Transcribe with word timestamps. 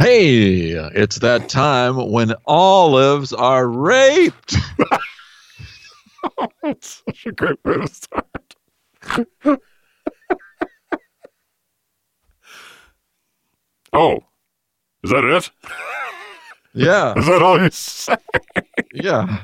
Hey, 0.00 0.70
it's 0.94 1.18
that 1.18 1.48
time 1.50 2.10
when 2.10 2.32
olives 2.46 3.32
are 3.34 3.68
raped. 3.68 4.56
That's 6.62 7.02
such 7.06 7.26
a 7.26 7.32
great 7.32 7.58
way 7.64 7.74
to 7.74 7.86
start. 7.86 8.54
oh, 13.92 14.18
is 15.04 15.10
that 15.10 15.24
it? 15.24 15.50
Yeah, 16.72 17.18
Is 17.18 17.26
that 17.26 17.42
all 17.42 17.60
you 17.60 17.68
say? 17.72 18.14
yeah. 18.94 19.42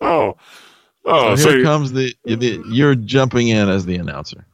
Oh, 0.00 0.34
oh, 1.04 1.36
So 1.36 1.42
so 1.42 1.48
here 1.50 1.58
you- 1.58 1.64
comes 1.64 1.92
the, 1.92 2.16
the 2.24 2.64
you're 2.70 2.94
jumping 2.94 3.48
in 3.48 3.68
as 3.68 3.84
the 3.84 3.96
announcer. 3.96 4.46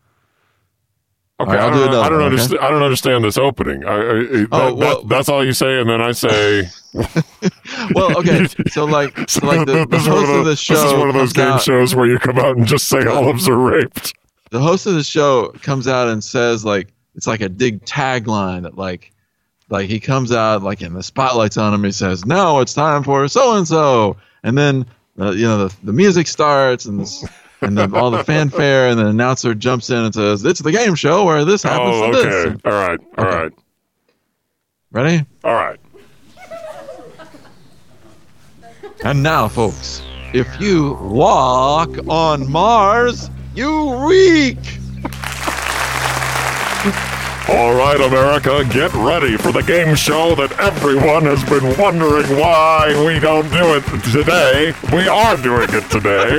Okay. 1.41 1.51
right, 1.53 1.61
I 1.61 1.65
I'll 1.65 1.71
don't, 1.71 1.91
do 1.91 1.99
I 2.01 2.09
don't 2.09 2.19
okay? 2.19 2.25
understand. 2.27 2.61
I 2.61 2.71
don't 2.71 2.83
understand 2.83 3.25
this 3.25 3.39
opening. 3.39 3.85
I, 3.85 3.89
I, 3.95 3.97
I- 3.97 4.01
that, 4.01 4.49
Oh, 4.53 4.75
well- 4.75 5.01
that, 5.03 5.09
that's 5.09 5.29
all 5.29 5.45
you 5.45 5.53
say, 5.53 5.81
and 5.81 5.89
then 5.89 6.01
I 6.01 6.13
say. 6.13 6.69
Well, 7.95 8.19
okay. 8.19 8.47
So 8.71 8.85
like, 8.85 9.17
so 9.31 9.47
like 9.47 9.67
the, 9.67 9.73
the 9.73 9.87
this, 9.87 10.03
is 10.03 10.09
one 10.09 10.17
host 10.19 10.31
of 10.33 10.39
of 10.41 10.45
the 10.47 10.57
show 10.57 10.75
this 10.75 10.84
is 10.84 10.93
one 10.95 11.09
of 11.09 11.15
those 11.15 11.33
game 11.33 11.47
out- 11.48 11.62
shows 11.62 11.95
where 11.95 12.07
you 12.07 12.19
come 12.19 12.39
out 12.39 12.57
and 12.57 12.67
just 12.67 12.89
say 12.89 13.05
olives 13.07 13.48
are 13.48 13.57
raped. 13.57 14.15
the 14.51 14.59
host 14.61 14.87
of 14.87 14.95
the 14.95 15.05
show 15.05 15.48
comes 15.62 15.87
out 15.89 16.09
and 16.09 16.23
says 16.23 16.65
like 16.65 16.89
it's 17.15 17.27
like 17.27 17.41
a 17.41 17.48
big 17.48 17.84
tagline 17.84 18.62
that 18.62 18.77
like 18.77 19.12
like 19.69 19.89
he 19.89 20.01
comes 20.01 20.33
out 20.33 20.62
like 20.62 20.81
and 20.83 20.95
the 20.97 21.03
spotlight's 21.03 21.57
on 21.57 21.73
him 21.73 21.84
he 21.84 21.93
says 21.93 22.27
now 22.27 22.59
it's 22.59 22.75
time 22.75 23.03
for 23.05 23.27
so 23.29 23.57
and 23.57 23.67
so 23.69 24.17
and 24.43 24.59
then 24.59 24.84
uh, 25.20 25.31
you 25.31 25.45
know 25.45 25.69
the, 25.69 25.77
the 25.84 25.93
music 25.93 26.27
starts 26.27 26.87
and 26.87 27.01
this 27.01 27.25
and 27.62 27.77
the, 27.77 27.91
all 27.95 28.10
the 28.10 28.24
fanfare 28.24 28.88
and 28.88 28.98
the 28.98 29.06
announcer 29.06 29.55
jumps 29.55 29.91
in 29.91 29.98
and 29.98 30.14
says 30.14 30.45
it's 30.45 30.60
the 30.60 30.73
game 30.73 30.95
show 30.95 31.24
where 31.24 31.45
this 31.45 31.62
happens 31.62 31.96
Oh, 31.96 32.12
to 32.12 32.19
okay. 32.19 32.28
this 32.55 32.60
All 32.64 32.73
right. 32.73 33.00
All 33.19 33.24
Okay. 33.24 33.36
right. 33.36 33.52
ready 34.92 35.24
All 35.45 35.55
right. 35.55 35.78
and 39.05 39.22
now 39.22 39.48
folks 39.48 40.02
if 40.33 40.61
you 40.61 40.94
walk 41.02 41.89
on 42.08 42.50
mars 42.50 43.30
you 43.55 44.06
reek 44.08 44.56
All 47.48 47.74
right, 47.74 48.00
America, 48.00 48.64
get 48.72 48.92
ready 48.95 49.36
for 49.36 49.50
the 49.50 49.62
game 49.62 49.97
show 49.97 50.36
that 50.36 50.52
everyone 50.61 51.24
has 51.24 51.42
been 51.45 51.77
wondering 51.77 52.24
why 52.39 52.92
we 53.05 53.19
don't 53.19 53.48
do 53.50 53.74
it 53.74 53.83
today. 54.12 54.72
We 54.92 55.08
are 55.08 55.36
doing 55.36 55.69
it 55.72 55.83
today. 55.91 56.39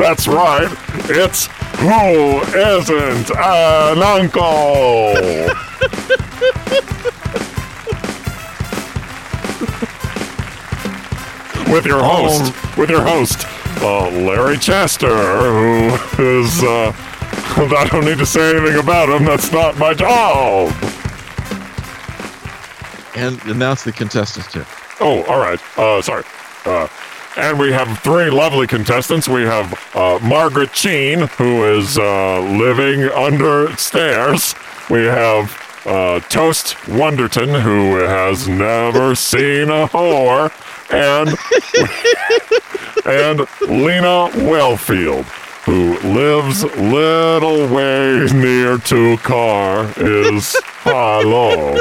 That's 0.00 0.26
right. 0.26 0.66
It's 1.10 1.46
Who 1.76 2.40
Isn't 2.58 3.30
an 3.36 4.02
Uncle? 4.02 5.12
with 11.70 11.86
your 11.86 12.02
host, 12.02 12.52
with 12.76 12.90
your 12.90 13.02
host, 13.02 13.44
uh, 13.82 14.08
Larry 14.10 14.56
Chester, 14.58 15.08
who 15.08 16.22
is, 16.40 16.62
uh, 16.62 16.92
I 17.76 17.88
don't 17.90 18.04
need 18.04 18.18
to 18.18 18.26
say 18.26 18.56
anything 18.56 18.78
about 18.80 19.08
him. 19.08 19.24
That's 19.24 19.52
not 19.52 19.78
my 19.78 19.94
job. 19.94 20.72
and 23.16 23.40
announce 23.44 23.82
the 23.84 23.92
contestants 23.92 24.50
too 24.52 24.64
Oh, 25.00 25.22
all 25.24 25.38
right. 25.38 25.58
Uh, 25.78 26.00
sorry. 26.02 26.24
Uh, 26.64 26.86
and 27.36 27.58
we 27.58 27.72
have 27.72 27.98
three 28.00 28.30
lovely 28.30 28.66
contestants. 28.66 29.28
We 29.28 29.42
have 29.42 29.72
uh, 29.94 30.18
Margaret 30.22 30.74
Sheen, 30.74 31.20
who 31.38 31.64
is 31.64 31.98
uh, 31.98 32.40
living 32.40 33.04
under 33.10 33.74
stairs. 33.76 34.54
We 34.88 35.04
have 35.04 35.56
uh, 35.86 36.20
Toast 36.20 36.74
Wonderton, 36.86 37.60
who 37.60 37.96
has 37.96 38.48
never 38.48 39.14
seen 39.14 39.70
a 39.70 39.86
whore, 39.86 40.50
and 40.92 41.28
and 43.06 43.40
Lena 43.70 44.28
Wellfield, 44.46 45.24
who 45.64 45.98
lives 46.08 46.64
little 46.64 47.66
way 47.74 48.26
near 48.32 48.78
to 48.78 49.16
car 49.18 49.90
is 49.96 50.56
hello. 50.82 51.78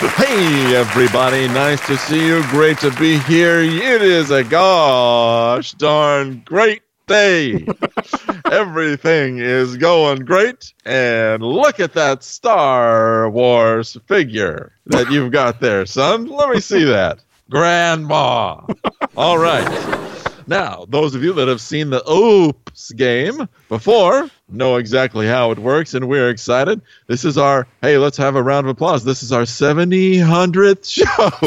Hey, 0.00 0.74
everybody. 0.76 1.46
Nice 1.48 1.86
to 1.86 1.98
see 1.98 2.26
you. 2.26 2.42
Great 2.44 2.78
to 2.78 2.90
be 2.92 3.18
here. 3.18 3.60
It 3.60 4.00
is 4.00 4.30
a 4.30 4.42
gosh 4.42 5.72
darn 5.74 6.40
great 6.46 6.80
day. 7.06 7.66
Everything 8.50 9.40
is 9.40 9.76
going 9.76 10.20
great. 10.20 10.72
And 10.86 11.42
look 11.42 11.80
at 11.80 11.92
that 11.92 12.24
Star 12.24 13.28
Wars 13.28 13.98
figure 14.06 14.72
that 14.86 15.10
you've 15.10 15.32
got 15.32 15.60
there, 15.60 15.84
son. 15.84 16.28
Let 16.28 16.48
me 16.48 16.60
see 16.60 16.84
that. 16.84 17.18
Grandma. 17.50 18.62
All 19.18 19.36
right. 19.36 20.09
Now, 20.50 20.84
those 20.88 21.14
of 21.14 21.22
you 21.22 21.32
that 21.34 21.46
have 21.46 21.60
seen 21.60 21.90
the 21.90 22.02
Oops 22.10 22.90
game 22.94 23.48
before 23.68 24.28
know 24.48 24.78
exactly 24.78 25.28
how 25.28 25.52
it 25.52 25.60
works, 25.60 25.94
and 25.94 26.08
we're 26.08 26.28
excited. 26.28 26.82
This 27.06 27.24
is 27.24 27.38
our, 27.38 27.68
hey, 27.82 27.98
let's 27.98 28.16
have 28.16 28.34
a 28.34 28.42
round 28.42 28.66
of 28.66 28.70
applause. 28.72 29.04
This 29.04 29.22
is 29.22 29.30
our 29.30 29.42
700th 29.42 30.90
show. 30.90 31.06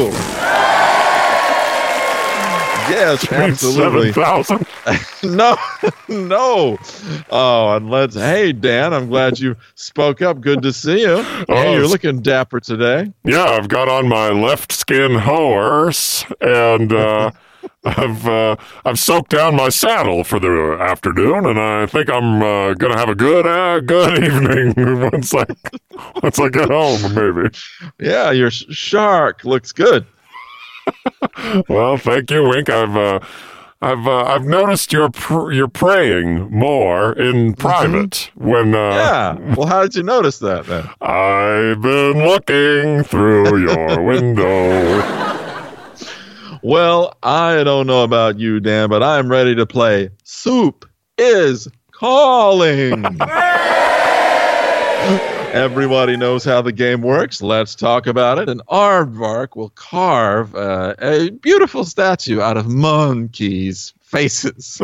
yes, 2.88 3.30
absolutely. 3.30 4.12
Seven 4.12 4.64
thousand. 4.64 4.66
No, 5.22 5.56
no. 6.08 6.78
Oh, 7.30 7.76
and 7.76 7.90
let's, 7.90 8.14
hey, 8.14 8.52
Dan, 8.52 8.94
I'm 8.94 9.08
glad 9.08 9.38
you 9.38 9.54
spoke 9.74 10.22
up. 10.22 10.40
Good 10.40 10.62
to 10.62 10.72
see 10.72 11.00
you. 11.02 11.22
Hey, 11.46 11.74
you're 11.74 11.86
looking 11.86 12.20
dapper 12.20 12.60
today. 12.60 13.12
Yeah, 13.24 13.44
I've 13.44 13.68
got 13.68 13.88
on 13.88 14.08
my 14.08 14.30
left 14.30 14.72
skin 14.72 15.14
horse, 15.18 16.24
and 16.42 16.92
uh, 16.92 17.30
I've 17.84 18.26
uh, 18.26 18.56
I've 18.84 18.98
soaked 18.98 19.30
down 19.30 19.56
my 19.56 19.68
saddle 19.68 20.24
for 20.24 20.40
the 20.40 20.76
afternoon, 20.80 21.46
and 21.46 21.60
I 21.60 21.86
think 21.86 22.08
I'm 22.08 22.42
uh, 22.42 22.74
gonna 22.74 22.96
have 22.96 23.08
a 23.10 23.14
good 23.14 23.46
uh, 23.46 23.80
good 23.80 24.24
evening 24.76 25.00
once 25.12 25.34
I 25.34 25.44
once 26.22 26.38
I 26.38 26.48
get 26.48 26.70
home, 26.70 27.14
maybe. 27.14 27.50
Yeah, 28.00 28.30
your 28.30 28.50
sh- 28.50 28.64
shark 28.70 29.44
looks 29.44 29.72
good. 29.72 30.06
Well, 31.68 31.96
thank 31.96 32.30
you, 32.30 32.46
Wink. 32.48 32.68
I've 32.68 32.94
uh, 32.96 33.18
I've 33.80 34.06
uh, 34.06 34.24
I've 34.24 34.44
noticed 34.44 34.92
you're 34.92 35.10
pr- 35.10 35.52
you're 35.52 35.68
praying 35.68 36.50
more 36.50 37.12
in 37.12 37.54
private 37.54 38.30
when 38.34 38.74
uh, 38.74 38.90
Yeah. 38.90 39.54
Well, 39.54 39.66
how 39.66 39.82
did 39.82 39.94
you 39.94 40.02
notice 40.02 40.38
that 40.40 40.66
then? 40.66 40.88
I've 41.00 41.80
been 41.80 42.26
looking 42.26 43.02
through 43.04 43.58
your 43.66 44.02
window. 44.02 45.43
Well, 46.64 47.18
I 47.22 47.62
don't 47.62 47.86
know 47.86 48.04
about 48.04 48.38
you, 48.38 48.58
Dan, 48.58 48.88
but 48.88 49.02
I'm 49.02 49.30
ready 49.30 49.54
to 49.54 49.66
play 49.66 50.08
Soup 50.22 50.88
is 51.18 51.68
Calling. 51.90 53.04
Everybody 55.52 56.16
knows 56.16 56.42
how 56.42 56.62
the 56.62 56.72
game 56.72 57.02
works. 57.02 57.42
Let's 57.42 57.74
talk 57.74 58.06
about 58.06 58.38
it. 58.38 58.48
And 58.48 58.62
Aardvark 58.68 59.56
will 59.56 59.68
carve 59.74 60.54
uh, 60.54 60.94
a 61.02 61.32
beautiful 61.32 61.84
statue 61.84 62.40
out 62.40 62.56
of 62.56 62.66
monkeys' 62.66 63.92
faces. 64.00 64.80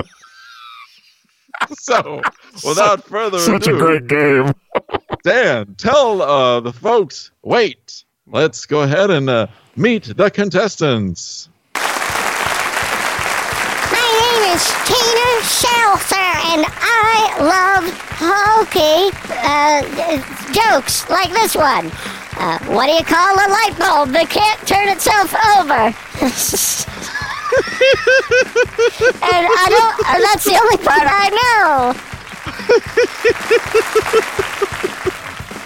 so, 1.78 2.20
without 2.62 3.04
further 3.04 3.38
ado, 3.38 3.46
Such 3.46 3.68
a 3.68 3.72
great 3.72 4.06
game. 4.06 4.52
Dan, 5.24 5.76
tell 5.76 6.20
uh, 6.20 6.60
the 6.60 6.74
folks. 6.74 7.30
Wait, 7.42 8.04
let's 8.26 8.66
go 8.66 8.82
ahead 8.82 9.08
and 9.08 9.30
uh, 9.30 9.46
meet 9.76 10.14
the 10.14 10.30
contestants. 10.30 11.48
Is 14.50 14.64
Tina 14.84 15.30
Shelfer, 15.46 16.30
and 16.50 16.64
I 16.66 17.38
love 17.38 17.84
hokey 18.18 19.10
uh, 19.46 19.80
jokes 20.52 21.08
like 21.08 21.30
this 21.32 21.54
one. 21.54 21.86
Uh, 22.36 22.58
what 22.74 22.86
do 22.86 22.92
you 22.92 23.04
call 23.04 23.34
a 23.34 23.46
light 23.48 23.76
bulb 23.78 24.10
that 24.10 24.28
can't 24.28 24.58
turn 24.66 24.88
itself 24.88 25.32
over? 25.54 25.72
and 29.22 29.46
I 29.46 29.66
don't. 29.70 29.96
uh, 30.08 30.18
That's 30.26 30.44
the 30.44 30.58
only 30.58 30.78
part 30.78 31.06
I 31.06 31.30
know. 31.38 31.94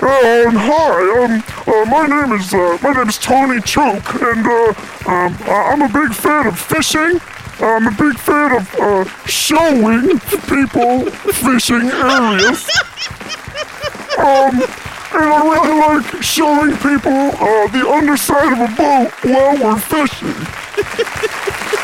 Um, 0.05 0.55
hi. 0.55 1.25
Um, 1.25 1.43
uh, 1.67 1.85
my 1.87 2.07
name 2.07 2.33
is 2.39 2.53
uh, 2.53 2.77
my 2.83 2.93
name 2.93 3.09
is 3.09 3.17
Tony 3.17 3.59
Choke, 3.63 4.13
and 4.21 4.47
uh, 4.47 4.75
um, 5.07 5.35
I'm 5.49 5.81
a 5.81 5.89
big 5.89 6.13
fan 6.15 6.47
of 6.47 6.59
fishing. 6.59 7.21
I'm 7.61 7.87
a 7.87 7.91
big 7.91 8.19
fan 8.19 8.56
of 8.56 8.75
uh, 8.81 9.05
showing 9.27 10.19
people 10.49 11.11
fishing 11.11 11.91
areas. 11.91 12.69
Um, 14.17 14.62
and 14.62 15.25
I 15.25 15.43
really 15.43 15.81
like 15.81 16.23
showing 16.23 16.77
people 16.77 17.12
uh, 17.12 17.67
the 17.67 17.85
underside 17.91 18.53
of 18.53 18.61
a 18.61 18.77
boat 18.77 19.11
while 19.25 19.56
we're 19.59 19.81
fishing. 19.81 20.29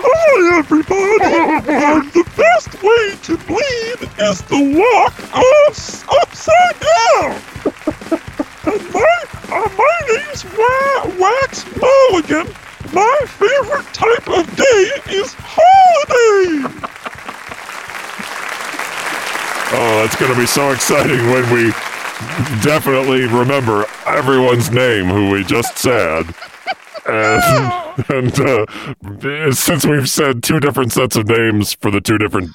Hi, 0.00 0.58
everybody. 0.58 2.08
the 2.10 2.24
best 2.36 2.82
way 2.82 3.16
to 3.24 3.36
bleed 3.46 4.10
is 4.20 4.42
to 4.42 4.78
walk 4.78 5.14
us 5.34 6.04
upside 6.08 6.78
down. 6.80 8.22
and 8.66 8.92
my, 8.92 9.24
uh, 9.50 9.68
my 9.76 9.98
name's 10.08 10.44
Wa- 10.44 11.18
Wax 11.18 11.64
Mulligan. 11.76 12.54
My 12.92 13.20
favorite 13.26 13.86
type 13.92 14.28
of 14.28 14.56
day 14.56 14.90
is 15.10 15.34
holiday. 15.38 16.84
Oh, 19.70 20.02
that's 20.02 20.16
going 20.16 20.32
to 20.32 20.38
be 20.38 20.46
so 20.46 20.70
exciting 20.72 21.18
when 21.30 21.50
we 21.52 21.70
definitely 22.62 23.26
remember 23.26 23.84
everyone's 24.06 24.70
name 24.70 25.06
who 25.06 25.30
we 25.30 25.44
just 25.44 25.76
said. 25.76 26.24
And, 27.04 27.94
and 28.08 28.40
uh, 28.40 29.52
since 29.52 29.84
we've 29.84 30.08
said 30.08 30.42
two 30.42 30.58
different 30.60 30.92
sets 30.92 31.16
of 31.16 31.28
names 31.28 31.74
for 31.74 31.90
the 31.90 32.00
two 32.00 32.16
different 32.18 32.50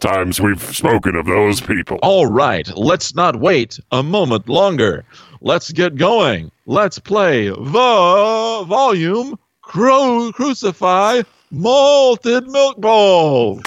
times 0.00 0.40
we've 0.40 0.60
spoken 0.60 1.16
of 1.16 1.26
those 1.26 1.60
people. 1.60 1.98
All 2.02 2.26
right, 2.26 2.68
let's 2.76 3.14
not 3.14 3.40
wait 3.40 3.78
a 3.92 4.02
moment 4.02 4.48
longer. 4.48 5.04
Let's 5.40 5.72
get 5.72 5.96
going. 5.96 6.50
Let's 6.66 6.98
play 6.98 7.48
the 7.48 8.64
volume 8.66 9.38
Cru- 9.62 10.32
Crucify 10.32 11.22
Malted 11.50 12.46
Milk 12.48 12.80
Bowl. 12.80 13.60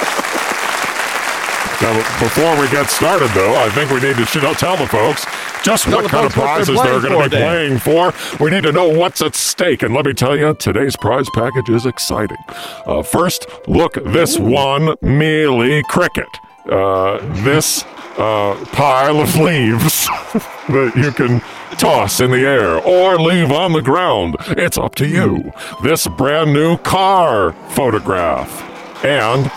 Now, 1.79 1.93
before 2.19 2.59
we 2.59 2.67
get 2.69 2.89
started, 2.89 3.29
though, 3.35 3.55
I 3.55 3.69
think 3.69 3.91
we 3.91 3.99
need 3.99 4.15
to 4.15 4.25
should 4.25 4.41
tell 4.57 4.77
the 4.77 4.87
folks 4.87 5.25
just 5.63 5.87
what 5.87 6.09
kind 6.09 6.25
of 6.25 6.31
prizes 6.31 6.81
they're 6.81 7.01
going 7.01 7.23
to 7.23 7.29
be 7.29 7.35
playing 7.35 7.79
for. 7.79 8.13
We 8.39 8.51
need 8.51 8.63
to 8.63 8.71
know 8.71 8.87
what's 8.89 9.21
at 9.21 9.35
stake. 9.35 9.83
And 9.83 9.93
let 9.93 10.05
me 10.05 10.13
tell 10.13 10.37
you, 10.37 10.53
today's 10.55 10.95
prize 10.95 11.27
package 11.33 11.69
is 11.69 11.85
exciting. 11.85 12.37
Uh, 12.85 13.03
first, 13.03 13.47
look 13.67 13.93
this 14.05 14.37
one 14.37 14.95
mealy 15.01 15.83
cricket. 15.83 16.27
Uh, 16.69 17.19
this 17.43 17.83
uh, 18.17 18.55
pile 18.73 19.21
of 19.21 19.35
leaves 19.35 20.05
that 20.69 20.91
you 20.95 21.11
can 21.11 21.39
toss 21.77 22.19
in 22.19 22.31
the 22.31 22.45
air 22.45 22.77
or 22.77 23.19
leave 23.19 23.51
on 23.51 23.73
the 23.73 23.81
ground. 23.81 24.35
It's 24.49 24.77
up 24.77 24.95
to 24.95 25.07
you. 25.07 25.53
This 25.83 26.07
brand 26.07 26.53
new 26.53 26.77
car 26.77 27.53
photograph. 27.69 28.63
And 29.05 29.45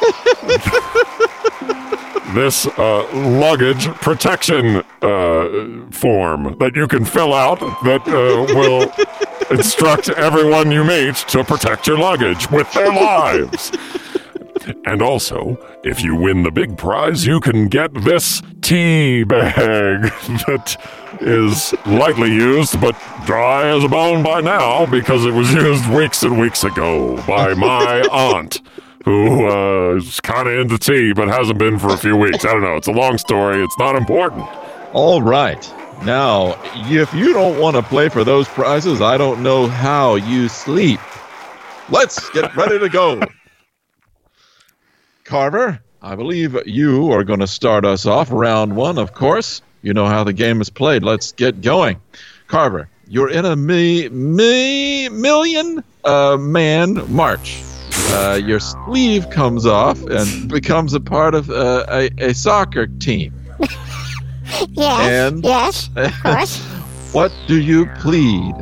this 2.34 2.66
uh, 2.66 3.08
luggage 3.12 3.86
protection 3.86 4.82
uh, 5.02 5.90
form 5.90 6.56
that 6.58 6.72
you 6.74 6.86
can 6.86 7.04
fill 7.04 7.34
out 7.34 7.60
that 7.84 8.06
uh, 8.08 8.54
will 8.54 8.92
instruct 9.56 10.08
everyone 10.10 10.70
you 10.70 10.84
meet 10.84 11.16
to 11.16 11.44
protect 11.44 11.86
your 11.86 11.98
luggage 11.98 12.50
with 12.50 12.72
their 12.72 12.88
lives. 12.92 13.72
And 14.84 15.00
also, 15.02 15.58
if 15.82 16.02
you 16.02 16.14
win 16.14 16.42
the 16.42 16.50
big 16.50 16.76
prize, 16.76 17.26
you 17.26 17.40
can 17.40 17.68
get 17.68 17.92
this 17.94 18.42
tea 18.60 19.24
bag 19.24 20.02
that 20.46 20.76
is 21.20 21.74
lightly 21.86 22.32
used 22.32 22.80
but 22.80 22.96
dry 23.26 23.66
as 23.68 23.84
a 23.84 23.88
bone 23.88 24.22
by 24.22 24.40
now 24.40 24.86
because 24.86 25.24
it 25.24 25.32
was 25.32 25.52
used 25.52 25.88
weeks 25.90 26.22
and 26.22 26.38
weeks 26.38 26.64
ago 26.64 27.16
by 27.26 27.52
my 27.54 28.00
aunt 28.10 28.60
who 29.04 29.48
uh, 29.48 29.96
is 29.96 30.20
kind 30.20 30.48
of 30.48 30.58
into 30.58 30.78
tea 30.78 31.12
but 31.12 31.28
hasn't 31.28 31.58
been 31.58 31.78
for 31.78 31.88
a 31.88 31.96
few 31.96 32.16
weeks. 32.16 32.44
I 32.44 32.52
don't 32.52 32.62
know. 32.62 32.76
It's 32.76 32.88
a 32.88 32.92
long 32.92 33.18
story. 33.18 33.62
It's 33.62 33.78
not 33.78 33.96
important. 33.96 34.46
All 34.92 35.22
right. 35.22 35.72
Now, 36.04 36.58
if 36.74 37.12
you 37.12 37.32
don't 37.32 37.60
want 37.60 37.76
to 37.76 37.82
play 37.82 38.08
for 38.08 38.24
those 38.24 38.48
prizes, 38.48 39.00
I 39.00 39.18
don't 39.18 39.42
know 39.42 39.66
how 39.66 40.14
you 40.14 40.48
sleep. 40.48 41.00
Let's 41.90 42.30
get 42.30 42.54
ready 42.56 42.78
to 42.78 42.88
go. 42.88 43.20
Carver, 45.24 45.80
I 46.02 46.14
believe 46.16 46.56
you 46.66 47.12
are 47.12 47.22
going 47.22 47.40
to 47.40 47.46
start 47.46 47.84
us 47.84 48.06
off. 48.06 48.32
Round 48.32 48.74
one, 48.74 48.98
of 48.98 49.12
course. 49.12 49.62
You 49.82 49.94
know 49.94 50.06
how 50.06 50.24
the 50.24 50.32
game 50.32 50.60
is 50.60 50.70
played. 50.70 51.02
Let's 51.02 51.32
get 51.32 51.60
going. 51.60 52.00
Carver, 52.48 52.88
you're 53.06 53.30
in 53.30 53.44
a 53.44 53.54
me, 53.54 54.08
me, 54.08 55.08
million 55.08 55.84
uh, 56.04 56.36
man 56.38 57.12
march. 57.12 57.62
Uh, 58.12 58.34
your 58.44 58.60
sleeve 58.60 59.28
comes 59.30 59.66
off 59.66 60.00
and 60.02 60.48
becomes 60.48 60.94
a 60.94 61.00
part 61.00 61.34
of 61.34 61.48
uh, 61.50 61.84
a, 61.88 62.10
a 62.18 62.34
soccer 62.34 62.86
team. 62.86 63.32
Yes. 64.72 65.32
And- 65.32 65.44
yes. 65.44 65.90
Of 65.94 66.12
course. 66.22 66.58
What 67.12 67.32
do 67.46 67.60
you 67.60 67.86
plead? 68.00 68.52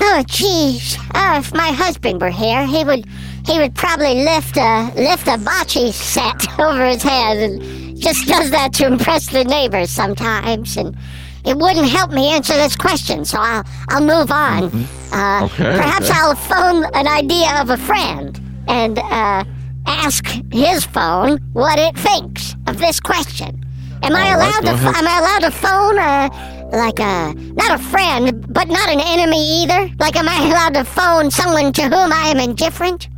Oh, 0.00 0.22
jeez. 0.26 0.96
Oh, 1.14 1.38
if 1.38 1.52
my 1.54 1.70
husband 1.72 2.20
were 2.20 2.30
here, 2.30 2.66
he 2.66 2.84
would 2.84 3.04
he 3.46 3.58
would 3.58 3.74
probably 3.74 4.24
lift 4.24 4.56
a 4.56 4.90
lift 4.96 5.26
a 5.26 5.36
bocce 5.38 5.92
set 5.92 6.58
over 6.58 6.86
his 6.86 7.02
head 7.02 7.36
and 7.36 8.00
just 8.00 8.26
does 8.26 8.50
that 8.50 8.72
to 8.74 8.86
impress 8.86 9.26
the 9.28 9.44
neighbors 9.44 9.90
sometimes. 9.90 10.76
And 10.76 10.96
it 11.44 11.56
wouldn't 11.56 11.88
help 11.88 12.10
me 12.12 12.28
answer 12.32 12.54
this 12.54 12.76
question, 12.76 13.24
so 13.24 13.38
I'll 13.40 13.64
I'll 13.88 14.00
move 14.04 14.30
on. 14.30 14.64
Uh, 15.12 15.44
Okay, 15.44 15.76
perhaps 15.76 16.10
okay. 16.10 16.18
I'll 16.18 16.34
phone 16.34 16.84
an 16.94 17.06
idea 17.06 17.60
of 17.60 17.70
a 17.70 17.76
friend 17.76 18.40
and 18.68 18.98
uh, 18.98 19.44
ask 19.86 20.24
his 20.52 20.84
phone 20.84 21.38
what 21.52 21.78
it 21.78 21.96
thinks 21.96 22.54
of 22.66 22.78
this 22.78 22.98
question. 23.00 23.60
Am 24.02 24.14
I 24.14 24.32
All 24.32 24.38
right, 24.38 24.48
allowed 24.54 24.64
go 24.64 24.68
to? 24.68 24.74
ahead. 24.74 24.96
Am 24.96 25.08
I 25.08 25.18
allowed 25.18 25.42
to 25.48 25.50
phone 25.50 25.98
a 25.98 26.76
like 26.76 26.98
a 26.98 27.34
not 27.54 27.78
a 27.78 27.82
friend, 27.82 28.44
but 28.52 28.68
not 28.68 28.88
an 28.88 29.00
enemy 29.00 29.62
either? 29.62 29.90
Like, 29.98 30.16
am 30.16 30.28
I 30.28 30.46
allowed 30.48 30.74
to 30.74 30.84
phone 30.84 31.30
someone 31.30 31.72
to 31.74 31.82
whom 31.82 32.12
I 32.12 32.26
am 32.28 32.38
indifferent? 32.38 33.08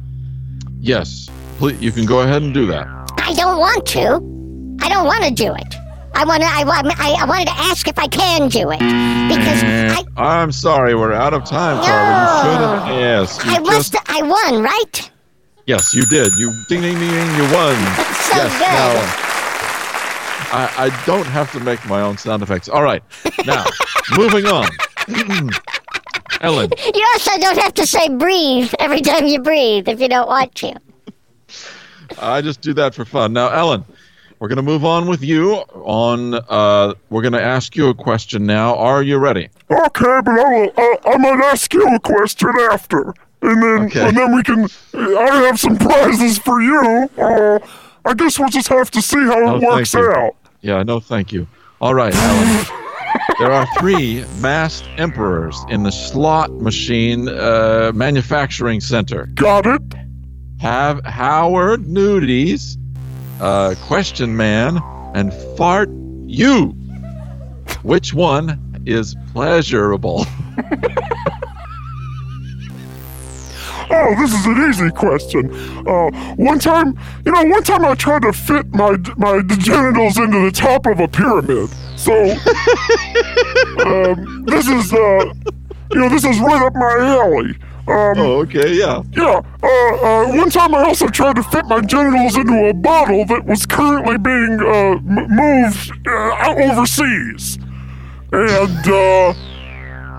Yes, 0.81 1.29
please, 1.59 1.81
you 1.81 1.91
can 1.93 2.07
go 2.07 2.21
ahead 2.21 2.43
and 2.43 2.53
do 2.55 2.67
that. 2.67 2.87
I 3.19 3.33
don't 3.35 3.59
want 3.59 3.87
to. 3.87 4.79
I 4.85 4.89
don't 4.89 5.07
want 5.07 5.25
to 5.25 5.31
do 5.33 5.55
it. 5.55 5.75
I 6.19 6.25
want 6.25 6.41
to. 6.41 6.49
I, 6.49 6.63
I, 6.99 7.23
I 7.23 7.25
wanted 7.27 7.49
to 7.49 7.55
ask 7.55 7.87
if 7.87 7.99
I 7.99 8.07
can 8.07 8.49
do 8.49 8.71
it 8.71 8.79
because 8.79 9.63
mm. 9.63 10.09
I. 10.17 10.41
I'm 10.41 10.51
sorry, 10.51 10.95
we're 10.95 11.13
out 11.13 11.35
of 11.35 11.45
time, 11.45 11.77
Carver. 11.85 12.17
You 12.17 12.41
should 12.41 12.61
have. 12.63 12.89
Yes, 12.99 13.45
you 13.45 13.51
I 13.51 13.59
just. 13.65 13.97
I 14.09 14.23
won, 14.23 14.63
right? 14.63 15.11
Yes, 15.67 15.95
you 15.95 16.07
did. 16.07 16.33
You 16.39 16.53
ding 16.69 16.81
ding 16.81 16.99
ding 16.99 17.11
ding. 17.11 17.37
You 17.37 17.53
won. 17.53 17.77
So 18.27 18.35
yes. 18.35 18.53
good. 18.59 18.67
Now, 18.67 19.27
I, 20.53 20.87
I 20.87 21.05
don't 21.07 21.27
have 21.27 21.53
to 21.53 21.61
make 21.61 21.85
my 21.87 22.01
own 22.01 22.19
sound 22.19 22.43
effects. 22.43 22.69
All 22.69 22.83
right. 22.83 23.03
Now, 23.47 23.65
moving 24.17 24.47
on. 24.47 24.69
Ellen, 26.41 26.71
You 26.93 27.07
also 27.15 27.39
don't 27.39 27.59
have 27.59 27.73
to 27.75 27.87
say 27.87 28.09
breathe 28.09 28.75
every 28.81 29.01
time 29.01 29.27
you 29.27 29.41
breathe 29.41 29.89
if 29.89 30.01
you 30.01 30.09
don't 30.09 30.27
want 30.27 30.55
to. 30.57 30.75
I 32.21 32.41
just 32.43 32.61
do 32.63 32.75
that 32.75 32.95
for 32.95 33.05
fun. 33.05 33.33
Now, 33.33 33.49
Ellen, 33.51 33.85
we're 34.39 34.49
going 34.49 34.57
to 34.57 34.63
move 34.63 34.85
on 34.85 35.07
with 35.09 35.23
you. 35.23 35.55
On, 35.75 36.35
uh, 36.35 36.95
we're 37.11 37.23
going 37.23 37.33
to 37.33 37.43
ask 37.43 37.77
you 37.77 37.89
a 37.89 37.95
question 37.95 38.45
now. 38.47 38.75
Are 38.77 39.03
you 39.03 39.17
ready? 39.19 39.49
Okay, 39.71 40.21
but 40.25 40.29
I 40.39 40.49
will. 40.49 40.73
I, 40.77 40.97
I 41.07 41.17
might 41.17 41.45
ask 41.45 41.73
you 41.73 41.87
a 41.95 41.99
question 42.01 42.51
after, 42.71 43.15
and 43.43 43.63
then 43.63 43.87
Okay. 43.87 44.09
and 44.09 44.17
then 44.17 44.35
we 44.35 44.43
can. 44.43 44.67
I 44.95 45.43
have 45.47 45.59
some 45.59 45.77
prizes 45.77 46.39
for 46.39 46.61
you. 46.61 47.09
Uh, 47.19 47.59
I 48.05 48.15
guess 48.15 48.39
we'll 48.39 48.49
just 48.49 48.69
have 48.69 48.91
to 48.93 49.03
see 49.03 49.19
how 49.19 49.55
Oh, 49.55 49.57
it 49.57 49.63
works 49.63 49.95
out. 49.95 50.37
Yeah, 50.61 50.83
no, 50.83 51.01
thank 51.01 51.33
you. 51.33 51.47
All 51.81 51.95
right, 51.95 52.15
Alan. 52.15 52.67
there 53.39 53.51
are 53.53 53.67
three 53.79 54.25
masked 54.41 54.89
emperors 54.99 55.57
in 55.69 55.83
the 55.83 55.91
slot 55.93 56.51
machine 56.53 57.29
uh, 57.29 57.91
manufacturing 57.95 58.81
center. 58.81 59.27
Got 59.35 59.67
it. 59.67 59.83
Have 60.61 61.05
Howard 61.05 61.85
Nudies, 61.85 62.77
uh, 63.41 63.75
Question 63.83 64.37
Man, 64.37 64.79
and 65.15 65.33
Fart 65.57 65.89
You. 66.27 66.75
Which 67.83 68.15
one 68.15 68.83
is 68.87 69.17
pleasurable? 69.33 70.27
Oh, 73.89 74.15
this 74.19 74.33
is 74.35 74.47
an 74.47 74.69
easy 74.69 74.91
question. 74.91 75.55
Uh, 75.87 76.11
one 76.35 76.59
time, 76.59 76.99
you 77.25 77.31
know, 77.31 77.45
one 77.45 77.63
time 77.63 77.85
I 77.85 77.95
tried 77.95 78.23
to 78.23 78.33
fit 78.33 78.67
my 78.75 78.97
my 79.17 79.43
genitals 79.59 80.19
into 80.19 80.41
the 80.41 80.51
top 80.51 80.87
of 80.87 80.99
a 80.99 81.07
pyramid. 81.07 81.71
So, 81.95 82.13
um, 83.87 84.45
this 84.47 84.67
is, 84.69 84.93
uh, 84.93 85.33
you 85.93 86.01
know, 86.01 86.09
this 86.09 86.25
is 86.25 86.39
right 86.41 86.63
up 86.67 86.75
my 86.75 86.97
alley. 86.99 87.57
Um, 87.89 88.19
Oh, 88.19 88.41
okay, 88.43 88.75
yeah. 88.75 89.03
Yeah, 89.13 89.41
uh, 89.63 89.67
uh, 89.67 90.27
one 90.29 90.51
time 90.51 90.75
I 90.75 90.83
also 90.85 91.07
tried 91.09 91.37
to 91.37 91.43
fit 91.45 91.67
my 91.67 91.81
genitals 91.83 92.37
into 92.37 92.69
a 92.69 92.75
bottle 92.75 93.25
that 93.27 93.45
was 93.47 93.65
currently 93.65 94.19
being, 94.19 94.59
uh, 94.61 94.97
m- 94.97 95.29
moved, 95.31 95.93
uh, 96.07 96.11
out 96.47 96.59
overseas. 96.61 97.59
And, 98.33 98.89
uh, 98.89 99.35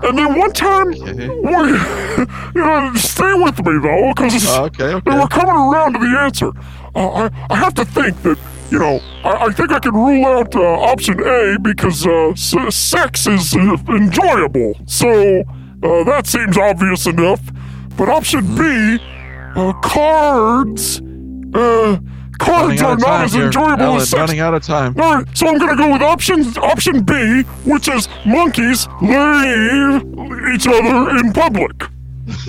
and 0.06 0.16
then 0.16 0.38
one 0.38 0.52
time, 0.52 0.88
Okay. 0.94 1.28
we, 1.28 1.52
you 2.54 2.64
know, 2.66 2.92
stay 2.94 3.34
with 3.34 3.58
me 3.64 3.78
though, 3.82 4.12
because 4.16 4.58
Okay, 4.58 4.94
okay. 4.94 5.10
we're 5.18 5.26
coming 5.28 5.54
around 5.54 5.92
to 5.92 5.98
the 5.98 6.18
answer. 6.20 6.50
Uh, 6.94 7.28
I, 7.28 7.30
I 7.50 7.56
have 7.56 7.74
to 7.74 7.84
think 7.84 8.22
that, 8.22 8.38
you 8.70 8.78
know, 8.78 9.00
I, 9.24 9.46
I 9.46 9.52
think 9.52 9.72
I 9.72 9.78
can 9.78 9.92
rule 9.92 10.24
out 10.24 10.54
uh, 10.56 10.60
option 10.62 11.20
A 11.20 11.58
because 11.60 12.06
uh, 12.06 12.28
s- 12.30 12.54
sex 12.74 13.26
is 13.26 13.54
enjoyable. 13.54 14.74
So 14.86 15.44
uh, 15.82 16.04
that 16.04 16.26
seems 16.26 16.56
obvious 16.56 17.06
enough. 17.06 17.40
But 17.96 18.08
option 18.08 18.44
B, 18.56 18.98
uh, 19.56 19.72
cards. 19.82 21.00
Uh, 21.54 21.98
cards 22.38 22.82
are 22.82 22.96
not 22.96 23.24
as 23.24 23.34
enjoyable 23.34 23.82
Ellen, 23.82 24.00
as 24.00 24.10
sex. 24.10 24.20
running 24.20 24.40
out 24.40 24.54
of 24.54 24.62
time. 24.62 24.94
All 25.00 25.16
right, 25.16 25.36
so 25.36 25.48
I'm 25.48 25.58
gonna 25.58 25.76
go 25.76 25.92
with 25.92 26.02
option 26.02 26.44
option 26.58 27.02
B, 27.02 27.42
which 27.64 27.88
is 27.88 28.08
monkeys 28.26 28.86
leave 29.00 30.02
each 30.54 30.66
other 30.68 31.16
in 31.18 31.32
public. 31.32 31.72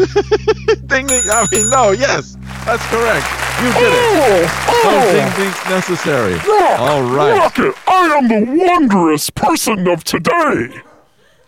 Ding 0.87 1.07
ding. 1.07 1.21
I 1.31 1.47
mean, 1.51 1.69
no, 1.69 1.91
yes, 1.91 2.37
that's 2.65 2.85
correct. 2.87 3.25
You 3.63 3.71
did 3.73 3.93
it. 3.93 4.49
Oh, 4.67 4.81
No 4.83 4.89
oh, 4.91 5.11
ding 5.13 5.43
dings 5.45 5.69
necessary. 5.69 6.33
Rock, 6.35 6.79
All 6.79 7.01
right. 7.03 7.37
Rocket, 7.37 7.73
I 7.87 8.17
am 8.17 8.27
the 8.27 8.65
wondrous 8.67 9.29
person 9.29 9.87
of 9.87 10.03
today. 10.03 10.81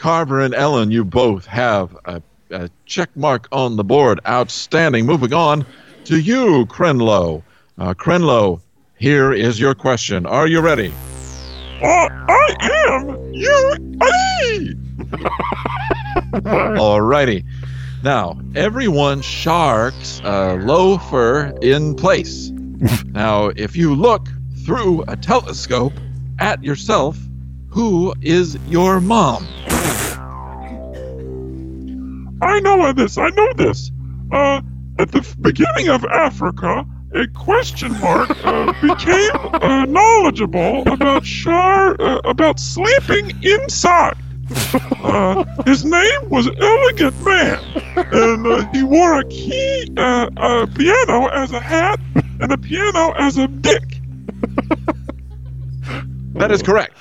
Carver 0.02 0.42
and 0.42 0.56
Ellen, 0.56 0.90
you 0.90 1.06
both 1.06 1.46
have 1.46 1.96
a, 2.06 2.24
a 2.50 2.72
check 2.88 3.16
mark 3.16 3.48
on 3.52 3.76
the 3.76 3.84
board. 3.84 4.20
Outstanding. 4.28 5.06
Moving 5.06 5.32
on 5.32 5.64
to 6.06 6.20
you, 6.20 6.66
Crenlow. 6.66 7.44
Uh, 7.78 7.94
Crenlow, 7.94 8.62
here 8.98 9.32
is 9.32 9.60
your 9.60 9.76
question. 9.76 10.26
Are 10.26 10.48
you 10.48 10.60
ready? 10.60 10.92
Uh, 11.84 12.10
I 12.10 12.56
am 12.88 13.32
you. 13.32 13.98
Aye. 14.02 14.70
Alrighty. 16.80 17.46
Now, 18.04 18.42
everyone 18.56 19.22
sharks 19.22 20.20
a 20.24 20.56
loafer 20.56 21.56
in 21.62 21.94
place. 21.94 22.50
now, 23.06 23.50
if 23.50 23.76
you 23.76 23.94
look 23.94 24.30
through 24.66 25.04
a 25.08 25.16
telescope 25.16 25.94
at 26.40 26.64
yourself, 26.64 27.20
who 27.70 28.16
is 28.24 28.58
your 28.68 29.00
mom? 29.00 29.48
I 32.42 32.60
know 32.60 32.92
this. 32.94 33.18
I 33.18 33.30
know 33.30 33.54
this. 33.54 33.92
Uh, 34.32 34.62
at 35.00 35.12
the 35.12 35.36
beginning 35.42 35.90
of 35.90 36.04
Africa, 36.06 36.86
a 37.14 37.28
question 37.28 37.92
mark 38.00 38.30
uh, 38.46 38.74
became 38.82 39.32
uh, 39.36 39.86
knowledgeable 39.86 40.82
about 40.88 41.26
Shar 41.26 42.00
uh, 42.02 42.20
about 42.24 42.60
sleeping 42.60 43.32
inside. 43.44 44.18
Uh, 45.04 45.46
his 45.66 45.86
name 45.86 46.30
was 46.30 46.48
Elegant 46.48 47.26
Man, 47.26 47.60
and 47.96 48.48
uh, 48.48 48.68
he 48.72 48.84
wore 48.84 49.20
a 49.20 49.26
key, 49.26 49.88
uh, 49.96 50.30
a 50.36 50.68
piano 50.68 51.28
as 51.28 51.52
a 51.52 51.60
hat, 51.60 52.00
and 52.40 52.52
a 52.52 52.58
piano 52.58 53.14
as 53.18 53.38
a 53.38 53.48
dick. 53.48 54.02
That 56.34 56.52
is 56.52 56.62
correct. 56.62 56.94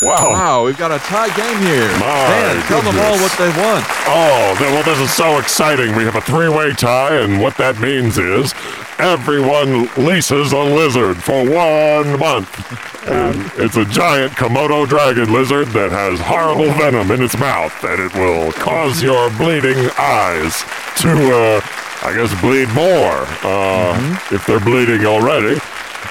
Wow. 0.00 0.30
Wow, 0.30 0.64
we've 0.64 0.78
got 0.78 0.92
a 0.92 0.98
tie 0.98 1.34
game 1.36 1.58
here. 1.58 1.88
My 1.98 2.06
Dan, 2.06 2.62
tell 2.66 2.82
them 2.82 2.96
all 2.98 3.16
what 3.18 3.34
they 3.36 3.48
won. 3.48 3.82
Oh, 4.06 4.56
well, 4.60 4.82
this 4.84 4.98
is 5.00 5.12
so 5.12 5.38
exciting. 5.38 5.96
We 5.96 6.04
have 6.04 6.14
a 6.14 6.20
three 6.20 6.48
way 6.48 6.72
tie, 6.72 7.16
and 7.16 7.40
what 7.40 7.56
that 7.56 7.80
means 7.80 8.16
is 8.16 8.54
everyone 8.98 9.88
leases 9.96 10.52
a 10.52 10.58
lizard 10.58 11.16
for 11.22 11.44
one 11.48 12.18
month. 12.18 12.84
And 13.08 13.50
it's 13.56 13.76
a 13.76 13.86
giant 13.86 14.32
Komodo 14.34 14.86
dragon 14.86 15.32
lizard 15.32 15.68
that 15.68 15.90
has 15.90 16.20
horrible 16.20 16.70
venom 16.76 17.10
in 17.10 17.22
its 17.22 17.38
mouth, 17.38 17.72
and 17.82 17.98
it 18.02 18.12
will 18.12 18.52
cause 18.52 19.02
your 19.02 19.30
bleeding 19.30 19.88
eyes 19.96 20.60
to, 21.00 21.08
uh, 21.32 21.60
I 22.04 22.12
guess, 22.14 22.38
bleed 22.42 22.68
more 22.74 23.24
uh, 23.48 23.96
if 24.30 24.44
they're 24.46 24.60
bleeding 24.60 25.06
already. 25.06 25.58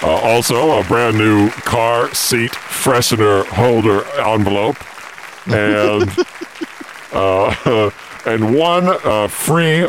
Uh, 0.04 0.16
also, 0.24 0.80
a 0.80 0.84
brand 0.84 1.18
new 1.18 1.50
car 1.50 2.14
seat 2.14 2.52
freshener 2.52 3.46
holder 3.48 4.06
envelope 4.20 4.78
and 5.48 6.10
uh, 7.14 7.90
and 8.26 8.56
one 8.56 8.88
uh, 9.04 9.28
free 9.28 9.88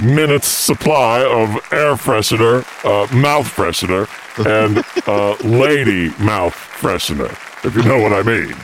minutes 0.00 0.46
supply 0.46 1.20
of 1.20 1.56
air 1.72 1.94
freshener, 1.94 2.64
uh, 2.84 3.14
mouth 3.14 3.46
freshener, 3.54 4.08
and 4.46 4.84
uh, 5.06 5.36
lady 5.46 6.08
mouth 6.22 6.54
freshener, 6.54 7.30
if 7.64 7.74
you 7.74 7.82
know 7.82 7.98
what 7.98 8.12
I 8.12 8.22
mean. 8.22 8.54